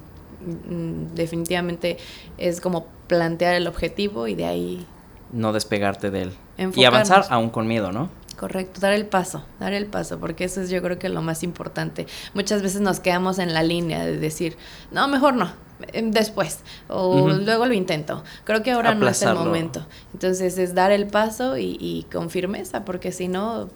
definitivamente 1.15 1.97
es 2.37 2.61
como 2.61 2.87
plantear 3.07 3.55
el 3.55 3.67
objetivo 3.67 4.27
y 4.27 4.35
de 4.35 4.45
ahí 4.45 4.85
no 5.31 5.51
despegarte 5.53 6.11
de 6.11 6.23
él 6.23 6.31
enfocarnos. 6.57 6.77
y 6.77 6.85
avanzar 6.85 7.25
aún 7.29 7.49
con 7.49 7.67
miedo, 7.67 7.91
¿no? 7.91 8.09
Correcto, 8.37 8.81
dar 8.81 8.93
el 8.93 9.05
paso, 9.05 9.45
dar 9.59 9.73
el 9.73 9.85
paso, 9.85 10.19
porque 10.19 10.43
eso 10.45 10.61
es 10.61 10.69
yo 10.69 10.81
creo 10.81 10.99
que 10.99 11.07
lo 11.07 11.21
más 11.21 11.43
importante. 11.43 12.07
Muchas 12.33 12.61
veces 12.61 12.81
nos 12.81 12.99
quedamos 12.99 13.39
en 13.39 13.53
la 13.53 13.63
línea 13.63 14.05
de 14.05 14.17
decir, 14.17 14.57
no, 14.91 15.07
mejor 15.07 15.35
no, 15.35 15.51
em, 15.93 16.11
después, 16.11 16.59
o 16.87 17.09
uh 17.15 17.27
-huh. 17.29 17.45
luego 17.45 17.65
lo 17.65 17.73
intento. 17.73 18.23
Creo 18.43 18.63
que 18.63 18.71
ahora 18.71 18.91
Aplazarlo. 18.91 19.35
no 19.35 19.39
es 19.39 19.45
el 19.45 19.49
momento. 19.49 19.87
Entonces 20.13 20.57
es 20.57 20.73
dar 20.73 20.91
el 20.91 21.07
paso 21.07 21.57
y, 21.57 21.77
y 21.79 22.05
con 22.11 22.29
firmeza, 22.29 22.83
porque 22.85 23.11
si 23.11 23.27
no, 23.27 23.69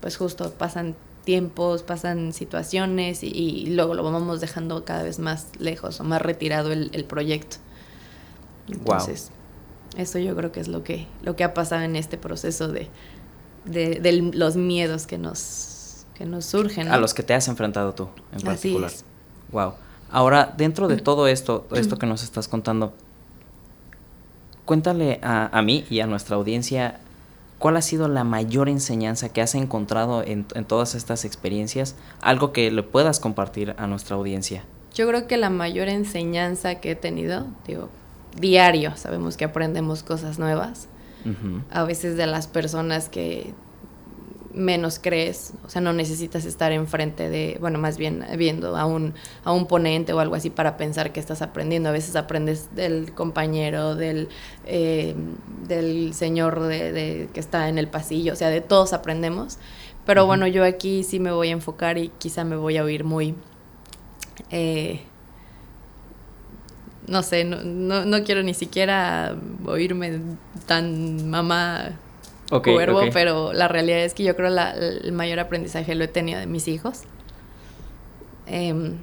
pues 0.00 0.16
justo 0.16 0.52
pasan 0.52 0.94
tiempos, 1.24 1.82
pasan 1.82 2.32
situaciones 2.32 3.22
y, 3.22 3.28
y, 3.28 3.66
luego 3.74 3.94
lo 3.94 4.02
vamos 4.02 4.40
dejando 4.40 4.84
cada 4.84 5.02
vez 5.02 5.18
más 5.18 5.48
lejos 5.58 6.00
o 6.00 6.04
más 6.04 6.22
retirado 6.22 6.72
el, 6.72 6.90
el 6.92 7.04
proyecto. 7.04 7.56
Entonces, 8.68 9.30
wow. 9.92 10.02
eso 10.02 10.18
yo 10.18 10.36
creo 10.36 10.52
que 10.52 10.60
es 10.60 10.68
lo 10.68 10.84
que, 10.84 11.06
lo 11.22 11.36
que 11.36 11.44
ha 11.44 11.54
pasado 11.54 11.82
en 11.82 11.96
este 11.96 12.18
proceso 12.18 12.68
de, 12.68 12.88
de, 13.64 14.00
de 14.00 14.12
los 14.12 14.56
miedos 14.56 15.06
que 15.06 15.18
nos, 15.18 16.06
que 16.14 16.24
nos 16.24 16.44
surgen. 16.46 16.88
¿no? 16.88 16.94
A 16.94 16.98
los 16.98 17.14
que 17.14 17.22
te 17.22 17.34
has 17.34 17.48
enfrentado 17.48 17.94
tú, 17.94 18.08
en 18.32 18.42
particular. 18.42 18.86
Así 18.86 18.98
es. 18.98 19.04
Wow. 19.52 19.74
Ahora, 20.10 20.54
dentro 20.56 20.88
de 20.88 20.98
todo 20.98 21.26
esto, 21.26 21.66
esto 21.72 21.98
que 21.98 22.06
nos 22.06 22.22
estás 22.22 22.46
contando, 22.46 22.92
cuéntale 24.64 25.18
a, 25.22 25.56
a 25.56 25.62
mí 25.62 25.84
y 25.90 26.00
a 26.00 26.06
nuestra 26.06 26.36
audiencia 26.36 27.00
¿Cuál 27.58 27.76
ha 27.76 27.82
sido 27.82 28.08
la 28.08 28.24
mayor 28.24 28.68
enseñanza 28.68 29.28
que 29.28 29.40
has 29.40 29.54
encontrado 29.54 30.22
en, 30.22 30.46
en, 30.54 30.64
todas 30.64 30.94
estas 30.94 31.24
experiencias? 31.24 31.94
Algo 32.20 32.52
que 32.52 32.70
le 32.70 32.82
puedas 32.82 33.20
compartir 33.20 33.74
a 33.78 33.86
nuestra 33.86 34.16
audiencia. 34.16 34.64
Yo 34.94 35.08
creo 35.08 35.26
que 35.26 35.36
la 35.36 35.50
mayor 35.50 35.88
enseñanza 35.88 36.76
que 36.76 36.92
he 36.92 36.96
tenido, 36.96 37.46
digo, 37.66 37.88
diario, 38.38 38.96
sabemos 38.96 39.36
que 39.36 39.44
aprendemos 39.44 40.02
cosas 40.02 40.38
nuevas. 40.38 40.88
Uh 41.24 41.30
-huh. 41.30 41.62
A 41.70 41.84
veces 41.84 42.16
de 42.16 42.26
las 42.26 42.46
personas 42.46 43.08
que 43.08 43.54
menos 44.54 44.98
crees, 45.02 45.52
o 45.66 45.70
sea, 45.70 45.80
no 45.80 45.92
necesitas 45.92 46.44
estar 46.44 46.72
enfrente 46.72 47.28
de, 47.28 47.58
bueno, 47.60 47.78
más 47.78 47.98
bien 47.98 48.24
viendo 48.36 48.76
a 48.76 48.86
un, 48.86 49.14
a 49.42 49.52
un 49.52 49.66
ponente 49.66 50.12
o 50.12 50.20
algo 50.20 50.34
así 50.36 50.50
para 50.50 50.76
pensar 50.76 51.12
que 51.12 51.20
estás 51.20 51.42
aprendiendo. 51.42 51.88
A 51.88 51.92
veces 51.92 52.16
aprendes 52.16 52.74
del 52.74 53.12
compañero, 53.12 53.96
del, 53.96 54.28
eh, 54.64 55.14
del 55.66 56.14
señor 56.14 56.62
de, 56.62 56.92
de, 56.92 57.28
que 57.32 57.40
está 57.40 57.68
en 57.68 57.78
el 57.78 57.88
pasillo, 57.88 58.32
o 58.32 58.36
sea, 58.36 58.48
de 58.48 58.60
todos 58.60 58.92
aprendemos. 58.92 59.58
Pero 60.06 60.22
uh 60.22 60.24
-huh. 60.24 60.28
bueno, 60.28 60.46
yo 60.46 60.64
aquí 60.64 61.02
sí 61.02 61.18
me 61.18 61.32
voy 61.32 61.48
a 61.48 61.52
enfocar 61.52 61.98
y 61.98 62.08
quizá 62.18 62.44
me 62.44 62.56
voy 62.56 62.76
a 62.76 62.84
oír 62.84 63.04
muy... 63.04 63.34
Eh, 64.50 65.00
no 67.06 67.22
sé, 67.22 67.44
no, 67.44 67.62
no, 67.62 68.04
no 68.04 68.24
quiero 68.24 68.42
ni 68.42 68.54
siquiera 68.54 69.36
oírme 69.66 70.20
tan 70.66 71.28
mamá 71.28 71.98
okay, 72.50 72.74
cuervo, 72.74 72.98
okay. 72.98 73.10
pero 73.12 73.52
la 73.52 73.68
realidad 73.68 74.00
es 74.00 74.14
que 74.14 74.24
yo 74.24 74.36
creo 74.36 74.50
la, 74.50 74.72
el 74.72 75.12
mayor 75.12 75.40
aprendizaje 75.40 75.94
lo 75.94 76.04
he 76.04 76.08
tenido 76.08 76.40
de 76.40 76.46
mis 76.46 76.68
hijos. 76.68 77.02
Eh, 78.46 78.94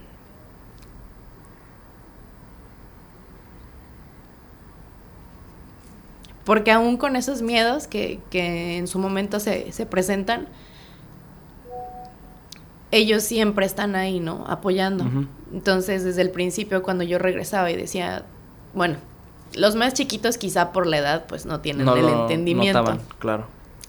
porque 6.45 6.71
aún 6.71 6.97
con 6.97 7.15
esos 7.15 7.41
miedos 7.41 7.87
que, 7.87 8.19
que 8.29 8.77
en 8.77 8.87
su 8.87 8.99
momento 8.99 9.39
se, 9.39 9.71
se, 9.71 9.85
presentan, 9.85 10.47
ellos 12.91 13.23
siempre 13.23 13.65
están 13.65 13.95
ahí, 13.95 14.19
¿no? 14.19 14.45
Apoyando. 14.47 15.05
Uh 15.05 15.07
-huh. 15.07 15.27
Entonces, 15.53 16.03
desde 16.03 16.21
el 16.21 16.31
principio, 16.31 16.83
cuando 16.83 17.03
yo 17.03 17.19
regresaba 17.19 17.71
y 17.71 17.77
decía, 17.77 18.25
bueno, 18.73 18.97
los 19.55 19.75
más 19.75 19.93
chiquitos 19.93 20.37
quizá 20.37 20.71
por 20.71 20.87
la 20.87 20.97
edad 20.97 21.25
pues 21.27 21.45
no 21.45 21.59
tienen 21.59 21.85
no 21.85 21.95
el 21.95 22.03
lo 22.03 22.21
entendimiento. 22.21 22.79
Notaban, 22.79 23.01
claro. 23.19 23.47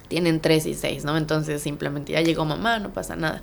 Tienen 0.09 0.41
tres 0.41 0.67
y 0.67 0.75
seis, 0.75 1.05
¿no? 1.05 1.17
Entonces 1.17 1.63
simplemente 1.63 2.13
ya 2.13 2.21
llegó 2.21 2.45
mamá, 2.45 2.79
no 2.79 2.93
pasa 2.93 3.17
nada. 3.17 3.43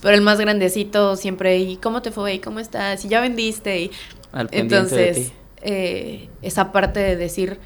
Pero 0.00 0.14
el 0.14 0.20
más 0.20 0.38
grandecito 0.38 1.16
siempre, 1.16 1.58
¿y 1.58 1.76
cómo 1.76 2.02
te 2.02 2.10
fue? 2.10 2.34
¿Y 2.34 2.38
cómo 2.38 2.60
estás? 2.60 3.04
¿Y 3.04 3.08
ya 3.08 3.20
vendiste? 3.20 3.80
Y 3.80 3.90
Al 4.32 4.48
entonces, 4.52 5.32
eh, 5.62 6.28
esa 6.42 6.72
parte 6.72 7.00
de 7.00 7.16
decir, 7.16 7.58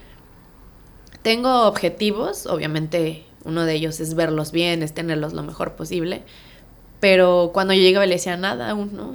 tengo 1.22 1.66
objetivos, 1.66 2.46
obviamente 2.46 3.24
uno 3.44 3.64
de 3.64 3.74
ellos 3.74 3.98
es 4.00 4.14
verlos 4.14 4.52
bien, 4.52 4.82
es 4.82 4.94
tenerlos 4.94 5.32
lo 5.32 5.42
mejor 5.42 5.74
posible, 5.74 6.22
pero 7.00 7.50
cuando 7.52 7.74
yo 7.74 7.80
llegaba 7.80 8.06
le 8.06 8.14
decía 8.14 8.36
nada 8.36 8.70
aún, 8.70 8.90
¿no? 8.94 9.14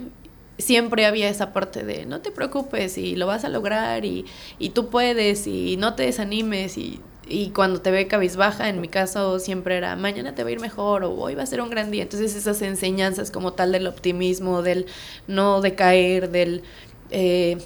Siempre 0.57 1.05
había 1.05 1.29
esa 1.29 1.53
parte 1.53 1.83
de 1.83 2.05
no 2.05 2.21
te 2.21 2.31
preocupes 2.31 2.97
y 2.97 3.15
lo 3.15 3.27
vas 3.27 3.43
a 3.43 3.49
lograr 3.49 4.05
y, 4.05 4.25
y 4.59 4.69
tú 4.69 4.89
puedes 4.89 5.47
y 5.47 5.77
no 5.77 5.95
te 5.95 6.03
desanimes 6.03 6.77
y, 6.77 7.01
y, 7.27 7.49
cuando 7.49 7.81
te 7.81 7.91
ve 7.91 8.07
cabizbaja, 8.07 8.69
en 8.69 8.81
mi 8.81 8.87
caso 8.87 9.39
siempre 9.39 9.77
era 9.77 9.95
mañana 9.95 10.35
te 10.35 10.43
va 10.43 10.49
a 10.49 10.51
ir 10.51 10.59
mejor 10.59 11.03
o 11.03 11.13
hoy 11.13 11.35
va 11.35 11.43
a 11.43 11.47
ser 11.47 11.61
un 11.61 11.69
gran 11.69 11.91
día. 11.91 12.03
Entonces 12.03 12.35
esas 12.35 12.61
enseñanzas 12.61 13.31
como 13.31 13.53
tal 13.53 13.71
del 13.71 13.87
optimismo, 13.87 14.61
del 14.61 14.85
no 15.27 15.61
decaer, 15.61 16.29
del 16.29 16.63
eh, 17.11 17.57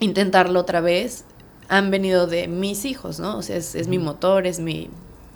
intentarlo 0.00 0.60
otra 0.60 0.80
vez, 0.80 1.24
han 1.68 1.90
venido 1.90 2.26
de 2.26 2.48
mis 2.48 2.84
hijos, 2.84 3.20
¿no? 3.20 3.38
O 3.38 3.42
sea, 3.42 3.56
es, 3.56 3.74
es 3.74 3.88
mi 3.88 3.98
motor, 3.98 4.46
es 4.46 4.60
mi, 4.60 4.90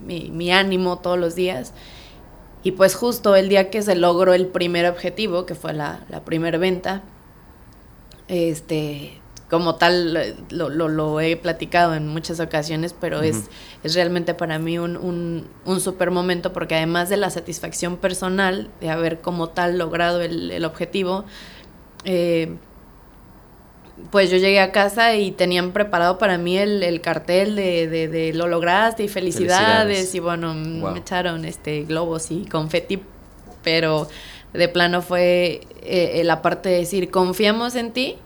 mi, 0.05 0.31
mi 0.31 0.53
ánimo 0.53 0.99
todos 0.99 1.19
los 1.19 1.35
días. 1.35 1.73
Y 2.63 2.73
pues 2.73 2.95
justo 2.95 3.37
el 3.37 3.49
día 3.49 3.71
que 3.71 3.83
se 3.83 3.95
logró 3.95 4.35
el 4.35 4.47
primer 4.47 4.87
objetivo, 4.87 5.47
que 5.47 5.55
fue 5.55 5.73
la, 5.73 6.05
la 6.09 6.25
primera 6.25 6.59
venta, 6.59 7.03
este, 8.27 9.21
como 9.49 9.77
tal 9.77 10.37
lo, 10.51 10.69
lo, 10.69 10.89
lo, 10.89 11.21
he 11.21 11.37
platicado 11.37 11.95
en 11.95 12.09
muchas 12.09 12.41
ocasiones, 12.41 12.95
pero 12.99 13.19
uh 13.19 13.23
-huh. 13.23 13.31
es, 13.31 13.51
es 13.83 13.95
realmente 13.95 14.35
para 14.35 14.59
mí 14.59 14.79
un, 14.79 14.97
un, 14.97 15.49
un 15.65 15.81
super 15.81 16.11
momento 16.11 16.53
porque 16.53 16.75
además 16.75 17.09
de 17.09 17.17
la 17.17 17.31
satisfacción 17.31 17.97
personal 17.97 18.71
de 18.81 18.91
haber 18.91 19.21
como 19.21 19.49
tal 19.49 19.79
logrado 19.79 20.21
el, 20.21 20.51
el 20.51 20.65
objetivo, 20.65 21.25
eh, 22.05 22.57
pues 24.11 24.31
yo 24.31 24.37
llegué 24.37 24.61
a 24.61 24.73
casa 24.73 25.15
y 25.15 25.33
tenían 25.33 25.73
preparado 25.73 26.19
para 26.19 26.39
mí 26.39 26.57
el, 26.57 26.83
el 26.83 27.01
cartel 27.01 27.57
de, 27.57 27.89
de, 27.89 28.09
de, 28.09 28.33
lo 28.33 28.49
lograste 28.49 29.05
y 29.05 29.09
felicidades, 29.09 29.85
felicidades. 29.85 30.15
y 30.15 30.21
bueno, 30.21 30.55
wow. 30.55 30.93
me 30.93 31.01
echaron 31.01 31.45
este 31.45 31.85
globos 31.85 32.31
y 32.31 32.47
confeti, 32.47 33.03
pero 33.63 34.09
de 34.53 34.69
plano 34.69 35.03
fue 35.03 35.61
eh, 35.83 36.23
la 36.25 36.43
parte 36.43 36.69
de 36.69 36.79
decir, 36.79 37.11
confiamos 37.11 37.75
en 37.75 37.93
ti, 37.93 38.17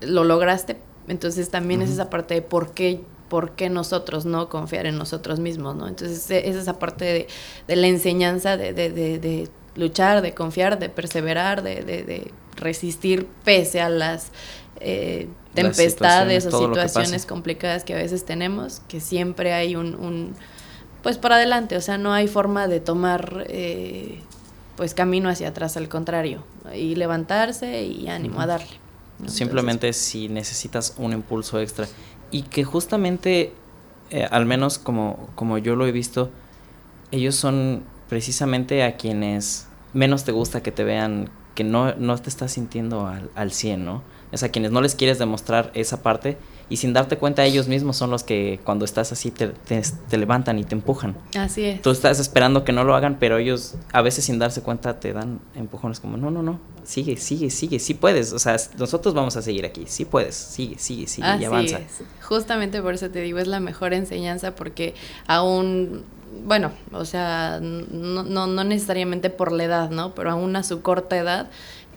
lo 0.00 0.24
lograste, 0.24 0.76
entonces 1.08 1.50
también 1.50 1.80
uh 1.80 1.84
-huh. 1.84 1.86
es 1.86 1.92
esa 1.92 2.10
parte 2.10 2.34
de 2.34 2.42
por 2.42 2.72
qué 2.72 3.00
por 3.30 3.52
qué 3.52 3.70
nosotros 3.70 4.26
no 4.26 4.48
confiar 4.48 4.86
en 4.86 4.98
nosotros 4.98 5.38
mismos, 5.38 5.76
¿no? 5.76 5.86
Entonces 5.86 6.28
es 6.30 6.56
esa 6.56 6.78
parte 6.80 7.04
de, 7.04 7.28
de 7.68 7.76
la 7.76 7.86
enseñanza 7.86 8.56
de, 8.56 8.72
de, 8.74 8.90
de, 8.90 9.48
luchar, 9.76 10.20
de 10.20 10.34
confiar, 10.34 10.78
de 10.78 10.88
perseverar, 10.88 11.62
de, 11.62 12.32
resistir 12.56 13.26
pese 13.44 13.80
a 13.80 13.88
las 13.88 14.32
eh, 14.80 15.28
tempestades 15.54 16.44
situaciones, 16.44 16.46
o 16.54 16.68
situaciones 16.68 17.26
complicadas 17.26 17.84
que 17.84 17.94
a 17.94 17.96
veces 17.96 18.24
tenemos, 18.24 18.80
que 18.88 19.00
siempre 19.00 19.52
hay 19.52 19.76
un, 19.76 19.94
un, 19.94 20.34
pues 21.02 21.18
para 21.18 21.36
adelante, 21.36 21.76
o 21.76 21.80
sea, 21.80 21.98
no 21.98 22.12
hay 22.12 22.28
forma 22.28 22.68
de 22.68 22.80
tomar 22.80 23.44
eh, 23.48 24.20
pues 24.76 24.94
camino 24.94 25.28
hacia 25.28 25.48
atrás, 25.48 25.76
al 25.76 25.88
contrario, 25.88 26.42
y 26.74 26.94
levantarse 26.94 27.82
y 27.84 28.08
ánimo 28.08 28.36
uh 28.36 28.40
-huh. 28.40 28.44
a 28.44 28.46
darle. 28.46 28.76
¿no? 29.18 29.28
Simplemente 29.28 29.88
Entonces, 29.88 30.02
si 30.02 30.28
necesitas 30.28 30.94
un 30.96 31.12
impulso 31.12 31.60
extra 31.60 31.86
y 32.30 32.42
que 32.42 32.64
justamente, 32.64 33.52
eh, 34.10 34.26
al 34.30 34.46
menos 34.46 34.78
como, 34.78 35.28
como 35.34 35.58
yo 35.58 35.76
lo 35.76 35.86
he 35.86 35.92
visto, 35.92 36.30
ellos 37.10 37.34
son 37.34 37.82
precisamente 38.08 38.82
a 38.84 38.96
quienes 38.96 39.66
menos 39.92 40.24
te 40.24 40.32
gusta 40.32 40.62
que 40.62 40.72
te 40.72 40.84
vean 40.84 41.28
que 41.54 41.64
no, 41.64 41.94
no 41.96 42.16
te 42.16 42.30
estás 42.30 42.52
sintiendo 42.52 43.06
al, 43.06 43.30
al 43.34 43.52
100, 43.52 43.84
¿no? 43.84 44.02
Es 44.32 44.42
a 44.42 44.48
quienes 44.50 44.70
no 44.70 44.80
les 44.80 44.94
quieres 44.94 45.18
demostrar 45.18 45.70
esa 45.74 46.02
parte 46.02 46.38
y 46.70 46.76
sin 46.76 46.92
darte 46.92 47.18
cuenta 47.18 47.44
ellos 47.44 47.66
mismos 47.66 47.96
son 47.96 48.10
los 48.10 48.22
que 48.22 48.60
cuando 48.64 48.84
estás 48.84 49.10
así 49.10 49.32
te, 49.32 49.48
te, 49.48 49.82
te, 50.08 50.16
levantan 50.16 50.58
y 50.58 50.64
te 50.64 50.76
empujan. 50.76 51.16
Así 51.36 51.64
es. 51.64 51.82
Tú 51.82 51.90
estás 51.90 52.20
esperando 52.20 52.64
que 52.64 52.72
no 52.72 52.84
lo 52.84 52.94
hagan, 52.94 53.16
pero 53.18 53.38
ellos 53.38 53.74
a 53.92 54.02
veces 54.02 54.24
sin 54.24 54.38
darse 54.38 54.62
cuenta 54.62 55.00
te 55.00 55.12
dan 55.12 55.40
empujones 55.56 55.98
como, 55.98 56.16
no, 56.16 56.30
no, 56.30 56.44
no, 56.44 56.60
sigue, 56.84 57.16
sigue, 57.16 57.50
sigue, 57.50 57.80
sí 57.80 57.94
puedes. 57.94 58.32
O 58.32 58.38
sea, 58.38 58.56
nosotros 58.78 59.14
vamos 59.14 59.36
a 59.36 59.42
seguir 59.42 59.66
aquí, 59.66 59.84
sí 59.88 60.04
puedes, 60.04 60.36
sigue, 60.36 60.78
sigue, 60.78 61.08
sigue 61.08 61.26
así 61.26 61.42
y 61.42 61.44
avanza. 61.44 61.78
Es. 61.78 62.02
Justamente 62.22 62.80
por 62.80 62.94
eso 62.94 63.10
te 63.10 63.20
digo, 63.20 63.40
es 63.40 63.48
la 63.48 63.58
mejor 63.58 63.92
enseñanza 63.92 64.54
porque 64.54 64.94
aún 65.26 66.04
bueno, 66.44 66.70
o 66.92 67.04
sea, 67.04 67.58
no, 67.60 68.22
no, 68.22 68.46
no 68.46 68.64
necesariamente 68.64 69.30
por 69.30 69.52
la 69.52 69.64
edad, 69.64 69.90
¿no? 69.90 70.14
Pero 70.14 70.30
aún 70.30 70.54
a 70.56 70.62
su 70.62 70.80
corta 70.80 71.16
edad, 71.18 71.50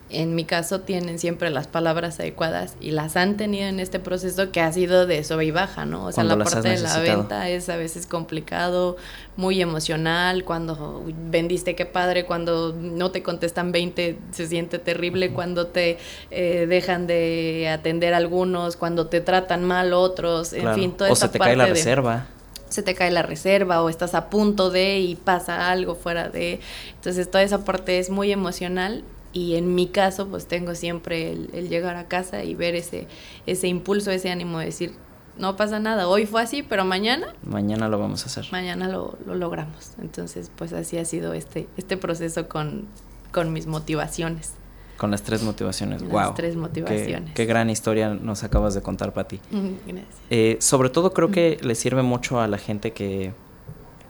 en 0.09 0.35
mi 0.35 0.45
caso 0.45 0.81
tienen 0.81 1.17
siempre 1.17 1.49
las 1.49 1.67
palabras 1.67 2.19
adecuadas 2.19 2.75
y 2.79 2.91
las 2.91 3.15
han 3.15 3.35
tenido 3.35 3.67
en 3.67 3.79
este 3.79 3.99
proceso 3.99 4.51
que 4.51 4.61
ha 4.61 4.71
sido 4.71 5.07
de 5.07 5.23
sube 5.23 5.45
y 5.45 5.51
baja, 5.51 5.85
¿no? 5.85 6.05
O 6.05 6.11
sea, 6.11 6.23
la 6.23 6.37
parte 6.37 6.69
de 6.69 6.79
la 6.79 6.99
venta 6.99 7.49
es 7.49 7.69
a 7.69 7.77
veces 7.77 8.05
complicado, 8.05 8.97
muy 9.37 9.61
emocional, 9.61 10.43
cuando 10.43 11.03
vendiste 11.29 11.75
qué 11.75 11.85
padre, 11.85 12.25
cuando 12.25 12.73
no 12.73 13.11
te 13.11 13.23
contestan 13.23 13.71
20 13.71 14.19
se 14.31 14.47
siente 14.47 14.77
terrible, 14.77 15.33
cuando 15.33 15.67
te 15.67 15.97
eh, 16.31 16.65
dejan 16.67 17.07
de 17.07 17.69
atender 17.71 18.13
algunos, 18.13 18.75
cuando 18.75 19.07
te 19.07 19.21
tratan 19.21 19.63
mal 19.63 19.93
otros, 19.93 20.53
en 20.53 20.73
fin, 20.75 20.91
toda 20.91 21.09
o 21.09 21.13
esa 21.13 21.27
se 21.27 21.33
te 21.33 21.39
parte 21.39 21.51
cae 21.51 21.57
la 21.57 21.65
de, 21.65 21.71
reserva 21.71 22.27
se 22.69 22.81
te 22.81 22.95
cae 22.95 23.11
la 23.11 23.21
reserva 23.21 23.83
o 23.83 23.89
estás 23.89 24.15
a 24.15 24.31
punto 24.31 24.71
de 24.71 24.99
y 24.99 25.15
pasa 25.15 25.69
algo 25.69 25.93
fuera 25.93 26.29
de. 26.29 26.59
Entonces 26.95 27.29
toda 27.29 27.43
esa 27.43 27.63
parte 27.63 27.99
es 27.99 28.09
muy 28.09 28.31
emocional 28.31 29.03
y 29.33 29.55
en 29.55 29.75
mi 29.75 29.87
caso 29.87 30.27
pues 30.27 30.47
tengo 30.47 30.75
siempre 30.75 31.31
el, 31.31 31.49
el, 31.53 31.67
llegar 31.67 31.95
a 31.97 32.07
casa 32.07 32.43
y 32.43 32.55
ver 32.55 32.75
ese, 32.75 33.07
ese 33.45 33.67
impulso, 33.67 34.11
ese 34.11 34.31
ánimo 34.31 34.59
de 34.59 34.65
decir, 34.65 34.93
no 35.37 35.55
pasa 35.55 35.79
nada, 35.79 36.07
hoy 36.07 36.27
fue 36.27 36.43
así, 36.43 36.61
pero 36.61 36.85
mañana... 36.85 37.33
Mañana 37.43 37.89
lo 37.89 37.97
vamos 37.97 38.23
a 38.23 38.27
hacer. 38.27 38.45
Mañana 38.51 38.87
lo, 38.87 39.17
lo 39.25 39.33
logramos. 39.33 39.93
Entonces 39.99 40.51
pues 40.55 40.71
así 40.73 40.97
ha 40.97 41.05
sido 41.05 41.33
este, 41.33 41.67
este 41.75 41.97
proceso 41.97 42.47
con, 42.47 42.87
con 43.31 43.51
mis 43.51 43.65
motivaciones. 43.65 44.53
Con 44.97 45.09
las 45.09 45.23
tres 45.23 45.41
motivaciones, 45.41 46.03
las 46.03 46.11
wow. 46.11 46.33
tres 46.35 46.55
motivaciones. 46.55 47.31
Qué, 47.31 47.33
qué, 47.33 47.45
gran 47.45 47.71
historia 47.71 48.13
nos 48.13 48.43
acabas 48.43 48.75
de 48.75 48.83
contar, 48.83 49.11
Pati. 49.11 49.39
Gracias. 49.51 50.05
Eh, 50.29 50.57
sobre 50.61 50.89
todo 50.89 51.13
creo 51.13 51.31
que 51.31 51.57
le 51.61 51.73
sirve 51.73 52.03
mucho 52.03 52.39
a 52.39 52.47
la 52.47 52.59
gente 52.59 52.93
que, 52.93 53.33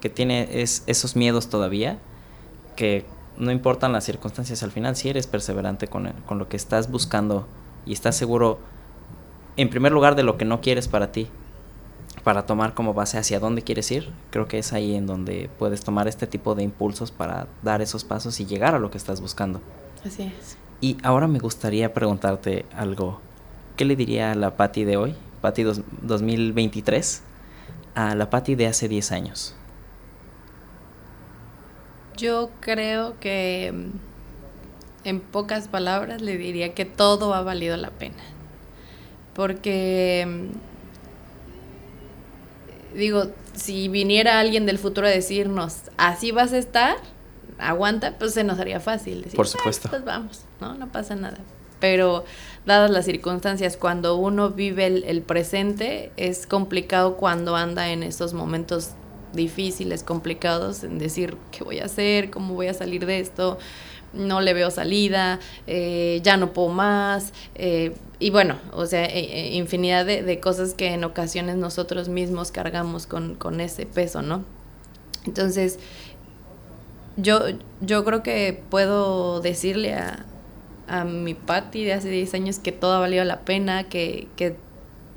que 0.02 0.10
tiene 0.10 0.62
es, 0.62 0.84
esos 0.86 1.16
miedos 1.16 1.48
todavía, 1.48 2.00
que 2.76 3.06
no 3.38 3.52
importan 3.52 3.91
las 3.91 4.04
circunstancias 4.04 4.63
al 4.63 4.72
final, 4.72 4.96
si 4.96 5.10
eres 5.10 5.28
perseverante 5.28 5.88
con, 5.88 6.08
el, 6.08 6.13
con 6.26 6.39
lo 6.39 6.48
que 6.48 6.58
estás 6.58 6.89
buscando 6.89 7.48
y 7.86 7.93
estás 7.93 8.15
seguro, 8.15 8.60
en 9.58 9.69
primer 9.69 9.91
lugar, 9.91 10.15
de 10.15 10.24
lo 10.24 10.38
que 10.38 10.46
no 10.46 10.62
quieres 10.62 10.88
para 10.88 11.12
ti, 11.12 11.28
para 12.24 12.46
tomar 12.46 12.74
como 12.74 12.93
base 12.93 13.17
hacia 13.17 13.39
dónde 13.39 13.63
quieres 13.63 13.91
ir, 13.91 14.12
creo 14.30 14.48
que 14.48 14.60
es 14.60 14.74
ahí 14.74 14.96
en 14.96 15.08
donde 15.08 15.50
puedes 15.60 15.84
tomar 15.84 16.08
este 16.08 16.28
tipo 16.28 16.56
de 16.56 16.63
impulsos 16.63 17.12
para 17.12 17.48
dar 17.62 17.82
esos 17.82 18.04
pasos 18.04 18.39
y 18.39 18.46
llegar 18.46 18.76
a 18.76 18.80
lo 18.80 18.91
que 18.91 18.98
estás 18.98 19.19
buscando. 19.19 19.62
Así 20.06 20.24
es. 20.24 20.58
Y 20.80 20.98
ahora 21.04 21.28
me 21.28 21.39
gustaría 21.39 21.93
preguntarte 21.93 22.65
algo. 22.76 23.19
¿Qué 23.76 23.86
le 23.86 23.96
diría 23.96 24.32
a 24.32 24.36
la 24.36 24.56
Patty 24.56 24.84
de 24.84 24.98
hoy, 24.98 25.15
Patty 25.41 25.63
dos, 25.63 25.82
2023, 26.02 27.24
a 27.96 28.15
la 28.15 28.30
Patty 28.30 28.56
de 28.56 28.67
hace 28.67 28.88
10 28.88 29.12
años? 29.12 29.56
Yo 32.17 32.52
creo 32.60 33.19
que 33.19 33.71
mm, 33.73 35.08
en 35.08 35.19
pocas 35.19 35.67
palabras 35.67 36.21
le 36.21 36.38
diría 36.38 36.73
que 36.73 36.86
todo 36.86 37.34
ha 37.34 37.41
valido 37.41 37.76
la 37.78 37.89
pena. 37.89 38.23
Porque 39.34 40.26
mm, 40.28 40.47
digo, 42.97 43.28
si 43.54 43.88
viniera 43.88 44.39
alguien 44.39 44.65
del 44.65 44.78
futuro 44.78 45.08
a 45.08 45.10
decirnos, 45.10 45.76
así 45.97 46.32
vas 46.32 46.54
a 46.54 46.58
estar, 46.58 46.97
aguanta, 47.60 48.17
pues 48.17 48.34
se 48.34 48.43
nos 48.43 48.60
haría 48.60 48.80
fácil 48.80 49.23
decir, 49.23 49.36
por 49.36 49.47
supuesto. 49.47 49.88
Ah, 49.88 49.91
pues 49.91 50.06
vamos, 50.06 50.41
no, 50.60 50.76
no 50.76 50.91
pasa 50.91 51.15
nada. 51.15 51.38
Pero 51.80 52.23
dadas 52.65 52.89
las 52.91 53.06
circunstancias, 53.06 53.76
cuando 53.76 54.15
uno 54.15 54.52
vive 54.52 54.86
el, 54.88 55.04
el, 55.04 55.21
presente, 55.21 56.12
es 56.15 56.47
complicado 56.47 57.17
cuando 57.17 57.58
anda 57.58 57.89
en 57.89 58.04
esos 58.04 58.34
momentos 58.34 58.91
difíciles, 59.34 60.04
complicados, 60.04 60.84
en 60.84 61.00
decir 61.00 61.38
qué 61.52 61.63
voy 61.63 61.80
a 61.80 61.86
hacer, 61.86 62.30
cómo 62.30 62.54
voy 62.54 62.67
a 62.67 62.74
salir 62.74 63.06
de 63.06 63.19
esto, 63.19 63.58
no 64.13 64.41
le 64.41 64.54
veo 64.54 64.72
salida, 64.72 65.39
eh, 65.67 66.19
ya 66.24 66.38
no 66.38 66.54
puedo 66.54 66.69
más, 66.69 67.34
eh, 67.56 67.93
y 68.19 68.30
bueno, 68.30 68.58
o 68.72 68.86
sea, 68.86 69.06
eh, 69.06 69.52
infinidad 69.54 70.06
de, 70.06 70.24
de, 70.24 70.39
cosas 70.39 70.74
que 70.74 70.93
en 70.93 71.04
ocasiones 71.04 71.58
nosotros 71.58 72.10
mismos 72.10 72.52
cargamos 72.52 73.08
con, 73.08 73.36
con 73.36 73.60
ese 73.60 73.86
peso, 73.86 74.22
¿no? 74.22 74.43
Entonces, 75.26 75.80
yo, 77.17 77.39
yo 77.82 78.04
creo 78.04 78.24
que 78.24 78.62
puedo 78.69 79.41
decirle 79.41 79.93
a, 79.93 80.26
a 80.88 81.06
mi 81.06 81.34
Patty 81.34 81.84
de 81.84 81.93
hace 81.93 82.10
10 82.10 82.34
años 82.34 82.60
que 82.60 82.72
todo 82.72 82.93
ha 82.93 83.00
valido 83.00 83.24
la 83.24 83.41
pena, 83.41 83.86
que, 83.86 84.28
que 84.36 84.56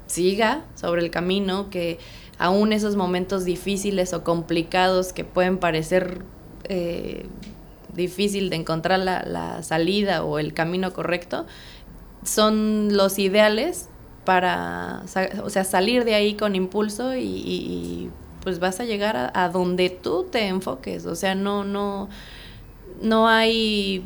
siga 0.06 0.64
sobre 0.74 1.02
el 1.02 1.10
camino, 1.10 1.70
que 1.70 1.98
aún 2.38 2.72
esos 2.72 2.96
momentos 2.96 3.44
difíciles 3.44 4.12
o 4.12 4.24
complicados 4.24 5.12
que 5.12 5.24
pueden 5.24 5.58
parecer 5.58 6.22
eh, 6.64 7.26
difícil 7.94 8.50
de 8.50 8.56
encontrar 8.56 8.98
la, 8.98 9.22
la, 9.22 9.62
salida 9.62 10.22
o 10.22 10.38
el 10.38 10.52
camino 10.52 10.92
correcto, 10.92 11.46
son 12.24 12.96
los 12.96 13.18
ideales 13.18 13.88
para 14.24 15.02
o 15.42 15.50
sea, 15.50 15.64
salir 15.64 16.04
de 16.04 16.14
ahí 16.14 16.34
con 16.34 16.54
impulso 16.54 17.14
y, 17.14 17.22
y, 17.22 18.10
pues 18.42 18.60
vas 18.60 18.78
a 18.80 18.84
llegar 18.84 19.16
a, 19.16 19.30
a, 19.34 19.48
donde 19.48 19.90
tú 19.90 20.26
te 20.30 20.46
enfoques. 20.46 21.06
O 21.06 21.14
sea, 21.16 21.34
no, 21.34 21.64
no, 21.64 22.08
no 23.00 23.28
hay 23.28 24.04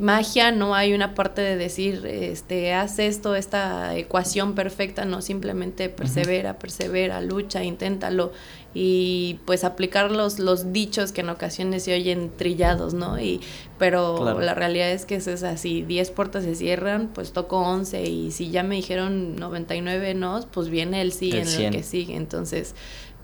magia, 0.00 0.52
no 0.52 0.74
hay 0.74 0.94
una 0.94 1.14
parte 1.14 1.42
de 1.42 1.56
decir, 1.56 2.06
este, 2.06 2.74
haz 2.74 2.98
esto, 2.98 3.34
esta 3.34 3.96
ecuación 3.96 4.54
perfecta, 4.54 5.04
no, 5.04 5.22
simplemente 5.22 5.88
persevera, 5.88 6.58
persevera, 6.58 7.20
lucha, 7.20 7.64
inténtalo 7.64 8.32
y 8.74 9.38
pues 9.46 9.64
aplicar 9.64 10.10
los, 10.10 10.38
los 10.38 10.72
dichos 10.72 11.12
que 11.12 11.22
en 11.22 11.30
ocasiones 11.30 11.84
se 11.84 11.94
oyen 11.94 12.30
trillados, 12.36 12.92
¿no? 12.92 13.18
Y, 13.18 13.40
pero 13.78 14.38
la 14.38 14.52
realidad 14.52 14.90
es 14.90 15.06
que 15.06 15.16
es 15.16 15.42
así, 15.42 15.82
10 15.82 16.10
puertas 16.10 16.44
se 16.44 16.54
cierran, 16.54 17.08
pues 17.08 17.32
toco 17.32 17.58
11 17.58 18.02
y 18.04 18.32
si 18.32 18.50
ya 18.50 18.62
me 18.62 18.74
dijeron 18.74 19.36
99 19.36 20.12
no, 20.14 20.40
pues 20.52 20.68
viene 20.68 21.00
el 21.00 21.12
sí 21.12 21.30
en 21.30 21.48
el 21.48 21.70
que 21.70 21.82
sigue, 21.82 22.16
entonces 22.16 22.74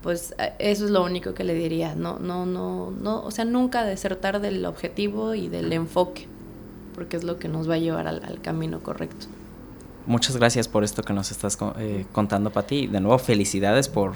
pues 0.02 0.34
eso 0.58 0.84
es 0.84 0.90
lo 0.90 1.04
único 1.04 1.32
que 1.32 1.44
le 1.44 1.54
diría, 1.54 1.94
no, 1.94 2.18
no, 2.18 2.44
no, 2.44 2.90
no, 2.90 3.22
o 3.22 3.30
sea, 3.30 3.44
nunca 3.44 3.84
desertar 3.84 4.40
del 4.40 4.64
objetivo 4.64 5.34
y 5.34 5.48
del 5.48 5.72
enfoque, 5.72 6.26
porque 6.94 7.16
es 7.16 7.24
lo 7.24 7.38
que 7.38 7.48
nos 7.48 7.68
va 7.68 7.74
a 7.74 7.78
llevar 7.78 8.06
al, 8.06 8.40
camino 8.42 8.82
correcto. 8.82 9.26
Muchas 10.06 10.36
gracias 10.36 10.68
por 10.68 10.84
esto 10.84 11.02
que 11.02 11.12
nos 11.12 11.30
estás 11.30 11.58
eh, 11.78 12.06
contando, 12.12 12.50
Pati. 12.50 12.86
De 12.88 13.00
nuevo, 13.00 13.18
felicidades 13.18 13.88
por, 13.88 14.14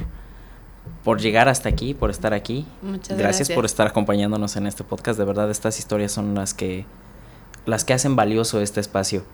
por 1.04 1.20
llegar 1.20 1.48
hasta 1.48 1.68
aquí, 1.68 1.94
por 1.94 2.10
estar 2.10 2.34
aquí. 2.34 2.66
Muchas 2.82 3.16
gracias, 3.16 3.50
por 3.50 3.64
estar 3.64 3.86
acompañándonos 3.86 4.56
en 4.56 4.66
este 4.66 4.84
podcast. 4.84 5.18
De 5.18 5.24
verdad, 5.24 5.50
estas 5.50 5.78
historias 5.78 6.12
son 6.12 6.34
las 6.34 6.54
que, 6.54 6.86
las 7.66 7.84
que 7.84 7.94
hacen 7.94 8.16
valioso 8.16 8.60
este 8.60 8.80
espacio. 8.80 9.24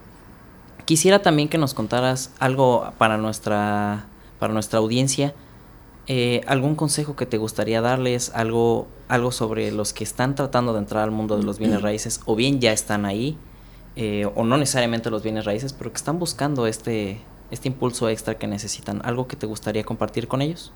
Quisiera 0.84 1.22
también 1.22 1.48
que 1.48 1.58
nos 1.58 1.74
contaras 1.74 2.32
algo 2.38 2.92
para 2.98 3.16
nuestra, 3.16 4.06
para 4.38 4.52
nuestra 4.52 4.78
audiencia 4.78 5.34
eh, 6.08 6.40
¿Algún 6.46 6.74
consejo 6.74 7.14
que 7.14 7.26
te 7.26 7.38
gustaría 7.38 7.80
darles? 7.80 8.32
Algo, 8.34 8.88
algo 9.08 9.30
sobre 9.30 9.70
los 9.70 9.92
que 9.92 10.04
están 10.04 10.34
tratando 10.34 10.72
de 10.72 10.80
entrar 10.80 11.04
al 11.04 11.12
mundo 11.12 11.36
de 11.36 11.44
los 11.44 11.58
bienes 11.58 11.82
raíces 11.82 12.20
o 12.26 12.34
bien 12.34 12.60
ya 12.60 12.72
están 12.72 13.04
ahí 13.04 13.36
eh, 13.94 14.26
o 14.34 14.44
no 14.44 14.56
necesariamente 14.56 15.10
los 15.10 15.22
bienes 15.22 15.44
raíces, 15.44 15.72
pero 15.72 15.92
que 15.92 15.96
están 15.96 16.18
buscando 16.18 16.66
este, 16.66 17.20
este 17.50 17.68
impulso 17.68 18.08
extra 18.08 18.36
que 18.36 18.46
necesitan. 18.46 19.00
¿Algo 19.04 19.28
que 19.28 19.36
te 19.36 19.46
gustaría 19.46 19.84
compartir 19.84 20.28
con 20.28 20.42
ellos? 20.42 20.72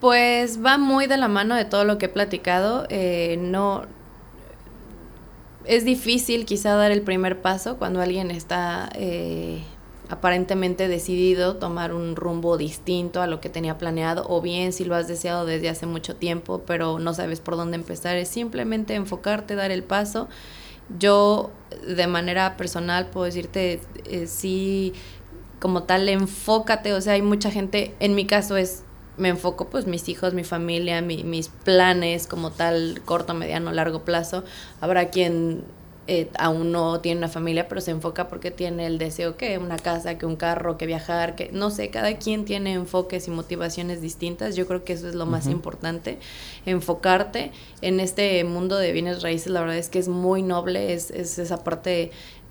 Pues 0.00 0.64
va 0.64 0.76
muy 0.76 1.06
de 1.06 1.16
la 1.16 1.28
mano 1.28 1.54
de 1.54 1.64
todo 1.64 1.84
lo 1.84 1.98
que 1.98 2.06
he 2.06 2.08
platicado. 2.08 2.86
Eh, 2.88 3.38
no 3.40 3.82
es 5.66 5.84
difícil 5.84 6.46
quizá 6.46 6.74
dar 6.74 6.90
el 6.90 7.02
primer 7.02 7.40
paso 7.40 7.76
cuando 7.78 8.00
alguien 8.02 8.30
está 8.30 8.90
aparentemente 10.14 10.88
decidido 10.88 11.56
tomar 11.56 11.92
un 11.92 12.14
rumbo 12.16 12.56
distinto 12.56 13.20
a 13.20 13.26
lo 13.26 13.40
que 13.40 13.48
tenía 13.48 13.78
planeado 13.78 14.24
o 14.28 14.40
bien 14.40 14.72
si 14.72 14.84
lo 14.84 14.94
has 14.94 15.08
deseado 15.08 15.44
desde 15.44 15.68
hace 15.68 15.86
mucho 15.86 16.14
tiempo 16.16 16.62
pero 16.66 16.98
no 16.98 17.14
sabes 17.14 17.40
por 17.40 17.56
dónde 17.56 17.76
empezar 17.76 18.16
es 18.16 18.28
simplemente 18.28 18.94
enfocarte 18.94 19.56
dar 19.56 19.70
el 19.70 19.82
paso 19.82 20.28
yo 20.98 21.50
de 21.86 22.06
manera 22.06 22.56
personal 22.56 23.06
puedo 23.06 23.26
decirte 23.26 23.80
eh, 24.04 24.26
sí 24.26 24.92
como 25.60 25.82
tal 25.82 26.08
enfócate 26.08 26.92
o 26.92 27.00
sea 27.00 27.14
hay 27.14 27.22
mucha 27.22 27.50
gente 27.50 27.94
en 27.98 28.14
mi 28.14 28.24
caso 28.26 28.56
es 28.56 28.84
me 29.16 29.28
enfoco 29.28 29.68
pues 29.68 29.86
mis 29.86 30.08
hijos, 30.08 30.34
mi 30.34 30.42
familia, 30.42 31.00
mis 31.00 31.48
planes 31.48 32.26
como 32.26 32.50
tal, 32.50 33.00
corto, 33.04 33.32
mediano, 33.32 33.70
largo 33.70 34.04
plazo. 34.04 34.42
Habrá 34.80 35.10
quien 35.10 35.62
eh, 36.06 36.28
aún 36.38 36.70
no 36.70 37.00
tiene 37.00 37.18
una 37.18 37.28
familia, 37.28 37.66
pero 37.66 37.80
se 37.80 37.90
enfoca 37.90 38.28
porque 38.28 38.50
tiene 38.50 38.86
el 38.86 38.98
deseo 38.98 39.38
que 39.38 39.56
una 39.56 39.78
casa, 39.78 40.18
que 40.18 40.26
un 40.26 40.36
carro, 40.36 40.76
que 40.76 40.84
viajar, 40.84 41.34
que 41.34 41.50
no 41.52 41.70
sé, 41.70 41.88
cada 41.88 42.18
quien 42.18 42.44
tiene 42.44 42.74
enfoques 42.74 43.26
y 43.26 43.30
motivaciones 43.30 44.02
distintas. 44.02 44.54
Yo 44.54 44.66
creo 44.66 44.84
que 44.84 44.92
eso 44.92 45.08
es 45.08 45.14
lo 45.14 45.24
más 45.24 45.46
importante, 45.46 46.18
enfocarte 46.66 47.52
en 47.80 48.00
este 48.00 48.44
mundo 48.44 48.76
de 48.76 48.92
bienes 48.92 49.22
raíces. 49.22 49.50
La 49.50 49.60
verdad 49.60 49.78
es 49.78 49.88
que 49.88 49.98
es 49.98 50.08
muy 50.08 50.42
noble, 50.42 50.92
es, 50.92 51.10
es 51.10 51.38
esa 51.38 51.64
parte 51.64 52.10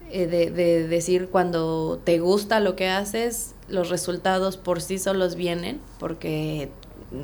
eh, 0.10 0.26
de, 0.26 0.50
de 0.50 0.88
decir 0.88 1.30
cuando 1.30 2.02
te 2.04 2.20
gusta 2.20 2.60
lo 2.60 2.76
que 2.76 2.89
haces, 2.89 3.54
los 3.68 3.89
resultados 3.89 4.58
por 4.58 4.82
sí 4.82 4.98
solos 4.98 5.36
vienen, 5.36 5.80
porque 6.00 6.70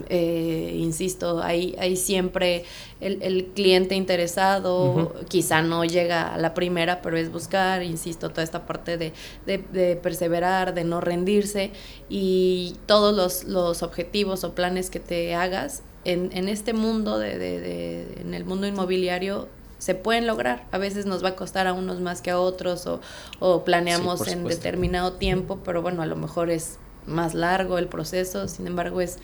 eh, 0.10 0.76
insisto, 0.76 1.42
hay, 1.42 1.76
hay 1.80 1.96
siempre 1.96 2.64
el, 3.00 3.52
cliente 3.56 3.96
interesado, 3.96 5.16
quizá 5.28 5.62
no 5.62 5.84
llega 5.84 6.34
a 6.34 6.38
la 6.38 6.54
primera, 6.54 7.02
pero 7.02 7.18
es 7.18 7.32
buscar, 7.32 7.82
insisto, 7.82 8.30
toda 8.30 8.44
esta 8.44 8.66
parte 8.66 8.98
de, 8.98 9.14
de, 9.46 9.96
perseverar, 9.96 10.74
de 10.74 10.84
no 10.84 11.02
rendirse 11.02 11.72
y 12.08 12.76
todos 12.86 13.16
los, 13.16 13.46
los, 13.46 13.82
objetivos 13.82 14.44
o 14.44 14.54
planes 14.54 14.90
que 14.90 15.00
te 15.00 15.34
hagas 15.34 15.82
en, 16.06 16.30
en 16.34 16.50
este 16.50 16.74
mundo, 16.74 17.18
de, 17.18 18.06
en 18.20 18.34
el 18.34 18.46
mundo 18.46 18.68
inmobiliario, 18.68 19.48
se 19.80 19.96
pueden 19.96 20.28
lograr. 20.28 20.66
A 20.72 20.78
veces 20.78 21.06
nos 21.06 21.24
va 21.24 21.30
a 21.30 21.36
costar 21.36 21.66
a 21.66 21.74
unos 21.74 22.00
más 22.00 22.22
que 22.22 22.30
a 22.32 22.40
otros 22.40 22.86
o, 22.86 23.00
o 23.40 23.64
planeamos 23.64 24.28
en 24.28 24.44
determinado 24.44 25.14
tiempo, 25.14 25.60
pero 25.64 25.82
bueno, 25.82 26.02
a 26.02 26.06
lo 26.06 26.16
mejor 26.16 26.50
es 26.50 26.78
más 27.10 27.34
largo 27.34 27.78
el 27.78 27.88
proceso, 27.88 28.48
sin 28.48 28.68
embargo 28.68 29.02
es 29.02 29.18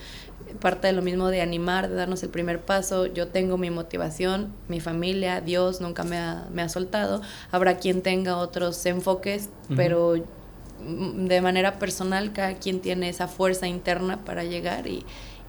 parte 0.56 0.88
de 0.88 0.94
lo 0.94 1.02
mismo 1.02 1.30
de 1.30 1.41
animar, 1.41 1.89
de 1.89 1.96
darnos 1.96 2.24
el 2.24 2.30
primer 2.30 2.62
paso. 2.62 3.06
Yo 3.08 3.28
tengo 3.28 3.58
mi 3.58 3.70
motivación, 3.70 4.54
mi 4.68 4.80
familia, 4.80 5.41
Dios 5.41 5.82
nunca 5.82 6.04
me 6.04 6.18
ha, 6.18 6.48
me 6.52 6.62
ha 6.62 6.70
soltado. 6.70 7.22
Habrá 7.52 7.78
quien 7.78 8.02
tenga 8.02 8.38
otros 8.38 8.86
enfoques, 8.86 9.50
pero 9.76 10.15
de 10.15 11.41
manera 11.41 11.80
personal 11.80 12.34
cada 12.34 12.56
quien 12.56 12.80
tiene 12.80 13.10
esa 13.10 13.28
fuerza 13.28 13.68
interna 13.68 14.24
para 14.24 14.44
llegar 14.44 14.88
y, 14.88 15.06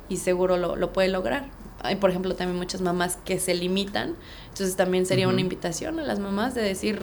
y 0.08 0.18
seguro 0.18 0.56
lo, 0.56 0.76
lo, 0.76 0.92
puede 0.92 1.08
lograr. 1.08 1.48
Hay, 1.82 1.96
por 1.96 2.10
ejemplo, 2.10 2.34
también 2.34 2.58
muchas 2.58 2.80
mamás 2.80 3.16
que 3.24 3.38
se 3.38 3.54
limitan, 3.54 4.14
entonces 4.48 4.76
también 4.76 5.04
sería 5.04 5.28
una 5.28 5.40
invitación 5.40 5.98
a 5.98 6.04
las 6.04 6.18
mamás 6.18 6.54
de 6.54 6.62
decir, 6.62 7.02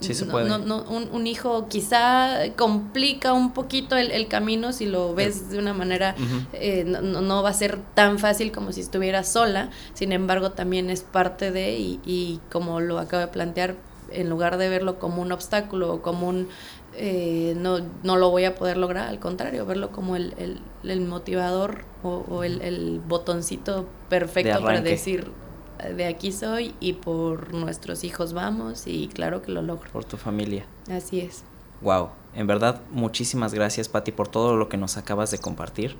Sí 0.00 0.14
se 0.14 0.24
puede. 0.24 0.48
No, 0.48 0.58
no, 0.58 0.82
un, 0.82 1.26
hijo 1.26 1.68
quizá 1.68 2.38
complica 2.56 3.32
un 3.32 3.52
poquito 3.52 3.96
el, 3.96 4.28
camino 4.28 4.72
si 4.72 4.86
lo 4.86 5.14
ves 5.14 5.50
de 5.50 5.58
una 5.58 5.74
manera, 5.74 6.14
eh, 6.54 6.84
no, 6.84 7.00
no, 7.02 7.42
va 7.42 7.50
a 7.50 7.54
ser 7.54 7.78
tan 7.94 8.18
fácil 8.18 8.50
como 8.50 8.72
si 8.72 8.80
estuviera 8.80 9.24
sola, 9.24 9.70
sin 9.94 10.12
embargo 10.12 10.52
también 10.52 10.90
es 10.90 11.02
parte 11.02 11.50
de, 11.50 11.78
y, 11.78 12.00
y 12.04 12.40
como 12.50 12.80
lo 12.80 12.98
acabo 12.98 13.20
de 13.20 13.28
plantear, 13.28 13.76
en 14.10 14.28
lugar 14.28 14.56
de 14.56 14.68
verlo 14.68 14.98
como 14.98 15.22
un 15.22 15.30
obstáculo 15.30 15.92
o 15.92 16.02
como 16.02 16.28
un 16.28 16.48
eh, 16.96 17.54
no, 17.56 17.78
no 18.02 18.16
lo 18.16 18.30
voy 18.30 18.44
a 18.44 18.56
poder 18.56 18.76
lograr, 18.76 19.08
al 19.08 19.20
contrario, 19.20 19.64
verlo 19.64 19.90
como 19.92 20.16
el, 20.16 20.34
el, 20.38 20.60
el 20.82 21.00
motivador 21.02 21.84
o, 22.02 22.24
o 22.28 22.42
el, 22.42 22.60
el, 22.62 23.00
botoncito 23.00 23.86
perfecto 24.08 24.60
para 24.60 24.80
decir 24.80 25.30
de 25.82 26.06
aquí 26.06 26.32
soy 26.32 26.74
y 26.80 26.94
por 26.94 27.54
nuestros 27.54 28.04
hijos 28.04 28.32
vamos 28.32 28.86
y 28.86 29.08
claro 29.08 29.42
que 29.42 29.52
lo 29.52 29.62
logro. 29.62 29.90
Por 29.90 30.04
tu 30.04 30.16
familia. 30.16 30.64
Así 30.90 31.20
es. 31.20 31.44
Wow, 31.80 32.10
en 32.34 32.46
verdad 32.46 32.80
muchísimas 32.90 33.54
gracias 33.54 33.88
Patti 33.88 34.12
por 34.12 34.28
todo 34.28 34.56
lo 34.56 34.68
que 34.68 34.76
nos 34.76 34.96
acabas 34.96 35.30
de 35.30 35.38
compartir. 35.38 35.96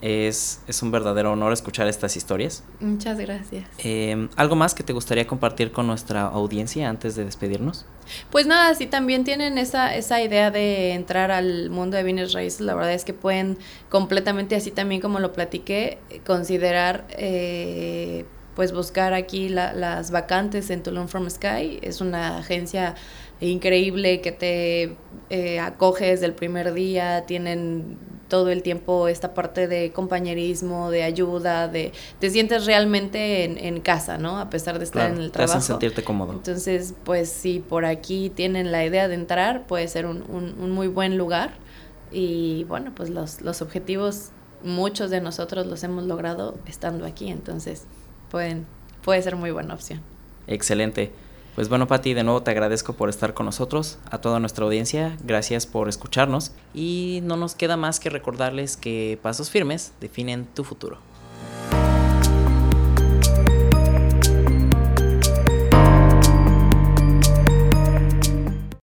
Es, 0.00 0.60
es 0.68 0.80
un 0.82 0.92
verdadero 0.92 1.32
honor 1.32 1.52
escuchar 1.52 1.88
estas 1.88 2.16
historias. 2.16 2.62
Muchas 2.78 3.18
gracias. 3.18 3.68
Em, 3.78 4.28
¿Algo 4.36 4.54
más 4.54 4.72
que 4.72 4.84
te 4.84 4.92
gustaría 4.92 5.26
compartir 5.26 5.72
con 5.72 5.88
nuestra 5.88 6.22
audiencia 6.26 6.88
antes 6.88 7.16
de 7.16 7.24
despedirnos? 7.24 7.84
Pues 8.30 8.46
nada, 8.46 8.76
si 8.76 8.86
también 8.86 9.24
tienen 9.24 9.58
esa, 9.58 9.96
esa 9.96 10.22
idea 10.22 10.52
de 10.52 10.92
entrar 10.92 11.32
al 11.32 11.70
mundo 11.70 11.96
de 11.96 12.04
bienes 12.04 12.32
raíces, 12.32 12.60
la 12.60 12.74
verdad 12.74 12.92
es 12.92 13.04
que 13.04 13.12
pueden 13.12 13.58
completamente, 13.88 14.54
así 14.54 14.70
también 14.70 15.00
como 15.00 15.18
lo 15.18 15.32
platiqué, 15.32 15.98
considerar 16.24 17.04
eh, 17.10 18.24
pues 18.58 18.72
buscar 18.72 19.14
aquí 19.14 19.48
las 19.48 20.10
vacantes 20.10 20.70
en 20.70 20.82
Tulum 20.82 21.06
From 21.06 21.30
Sky. 21.30 21.78
Es 21.80 22.00
una 22.00 22.38
agencia 22.38 22.96
increíble 23.38 24.20
que 24.20 24.32
te 24.32 24.96
eh, 25.30 25.60
acoge 25.60 26.06
desde 26.06 26.26
el 26.26 26.32
primer 26.32 26.74
día, 26.74 27.24
tienen 27.24 27.96
todo 28.26 28.48
el 28.50 28.64
tiempo 28.64 29.06
esta 29.06 29.32
parte 29.32 29.68
de 29.68 29.92
compañerismo, 29.92 30.90
de 30.90 31.04
ayuda, 31.04 31.68
de 31.68 31.92
te 32.18 32.30
sientes 32.30 32.66
realmente 32.66 33.44
en, 33.44 33.80
casa, 33.80 34.18
¿no? 34.18 34.40
A 34.40 34.50
pesar 34.50 34.80
de 34.80 34.86
estar 34.86 35.08
en 35.08 35.18
el 35.18 35.30
trabajo. 35.30 35.52
Te 35.52 35.58
hacen 35.58 35.74
sentirte 35.74 36.02
cómodo. 36.02 36.32
Entonces, 36.32 36.94
pues 37.04 37.28
si 37.28 37.60
por 37.60 37.84
aquí 37.84 38.28
tienen 38.28 38.72
la 38.72 38.84
idea 38.84 39.06
de 39.06 39.14
entrar, 39.14 39.68
puede 39.68 39.86
ser 39.86 40.04
un, 40.04 40.24
un, 40.28 40.72
muy 40.72 40.88
buen 40.88 41.16
lugar. 41.16 41.52
Y 42.10 42.64
bueno, 42.64 42.90
pues 42.92 43.08
los, 43.08 43.40
los 43.40 43.62
objetivos, 43.62 44.30
muchos 44.64 45.10
de 45.10 45.20
nosotros 45.20 45.64
los 45.64 45.84
hemos 45.84 46.06
logrado 46.06 46.58
estando 46.66 47.06
aquí, 47.06 47.30
entonces 47.30 47.84
pueden, 48.30 48.66
puede 49.02 49.22
ser 49.22 49.36
muy 49.36 49.50
buena 49.50 49.74
opción. 49.74 50.00
Excelente. 50.46 51.12
Pues 51.54 51.68
bueno, 51.68 51.88
Pati, 51.88 52.14
de 52.14 52.22
nuevo 52.22 52.42
te 52.42 52.52
agradezco 52.52 52.92
por 52.92 53.08
estar 53.08 53.34
con 53.34 53.46
nosotros, 53.46 53.98
a 54.10 54.18
toda 54.18 54.38
nuestra 54.38 54.64
audiencia, 54.64 55.16
gracias 55.24 55.66
por 55.66 55.88
escucharnos 55.88 56.52
y 56.72 57.18
no 57.24 57.36
nos 57.36 57.56
queda 57.56 57.76
más 57.76 57.98
que 57.98 58.10
recordarles 58.10 58.76
que 58.76 59.18
pasos 59.20 59.50
firmes 59.50 59.92
definen 60.00 60.46
tu 60.54 60.62
futuro. 60.62 60.98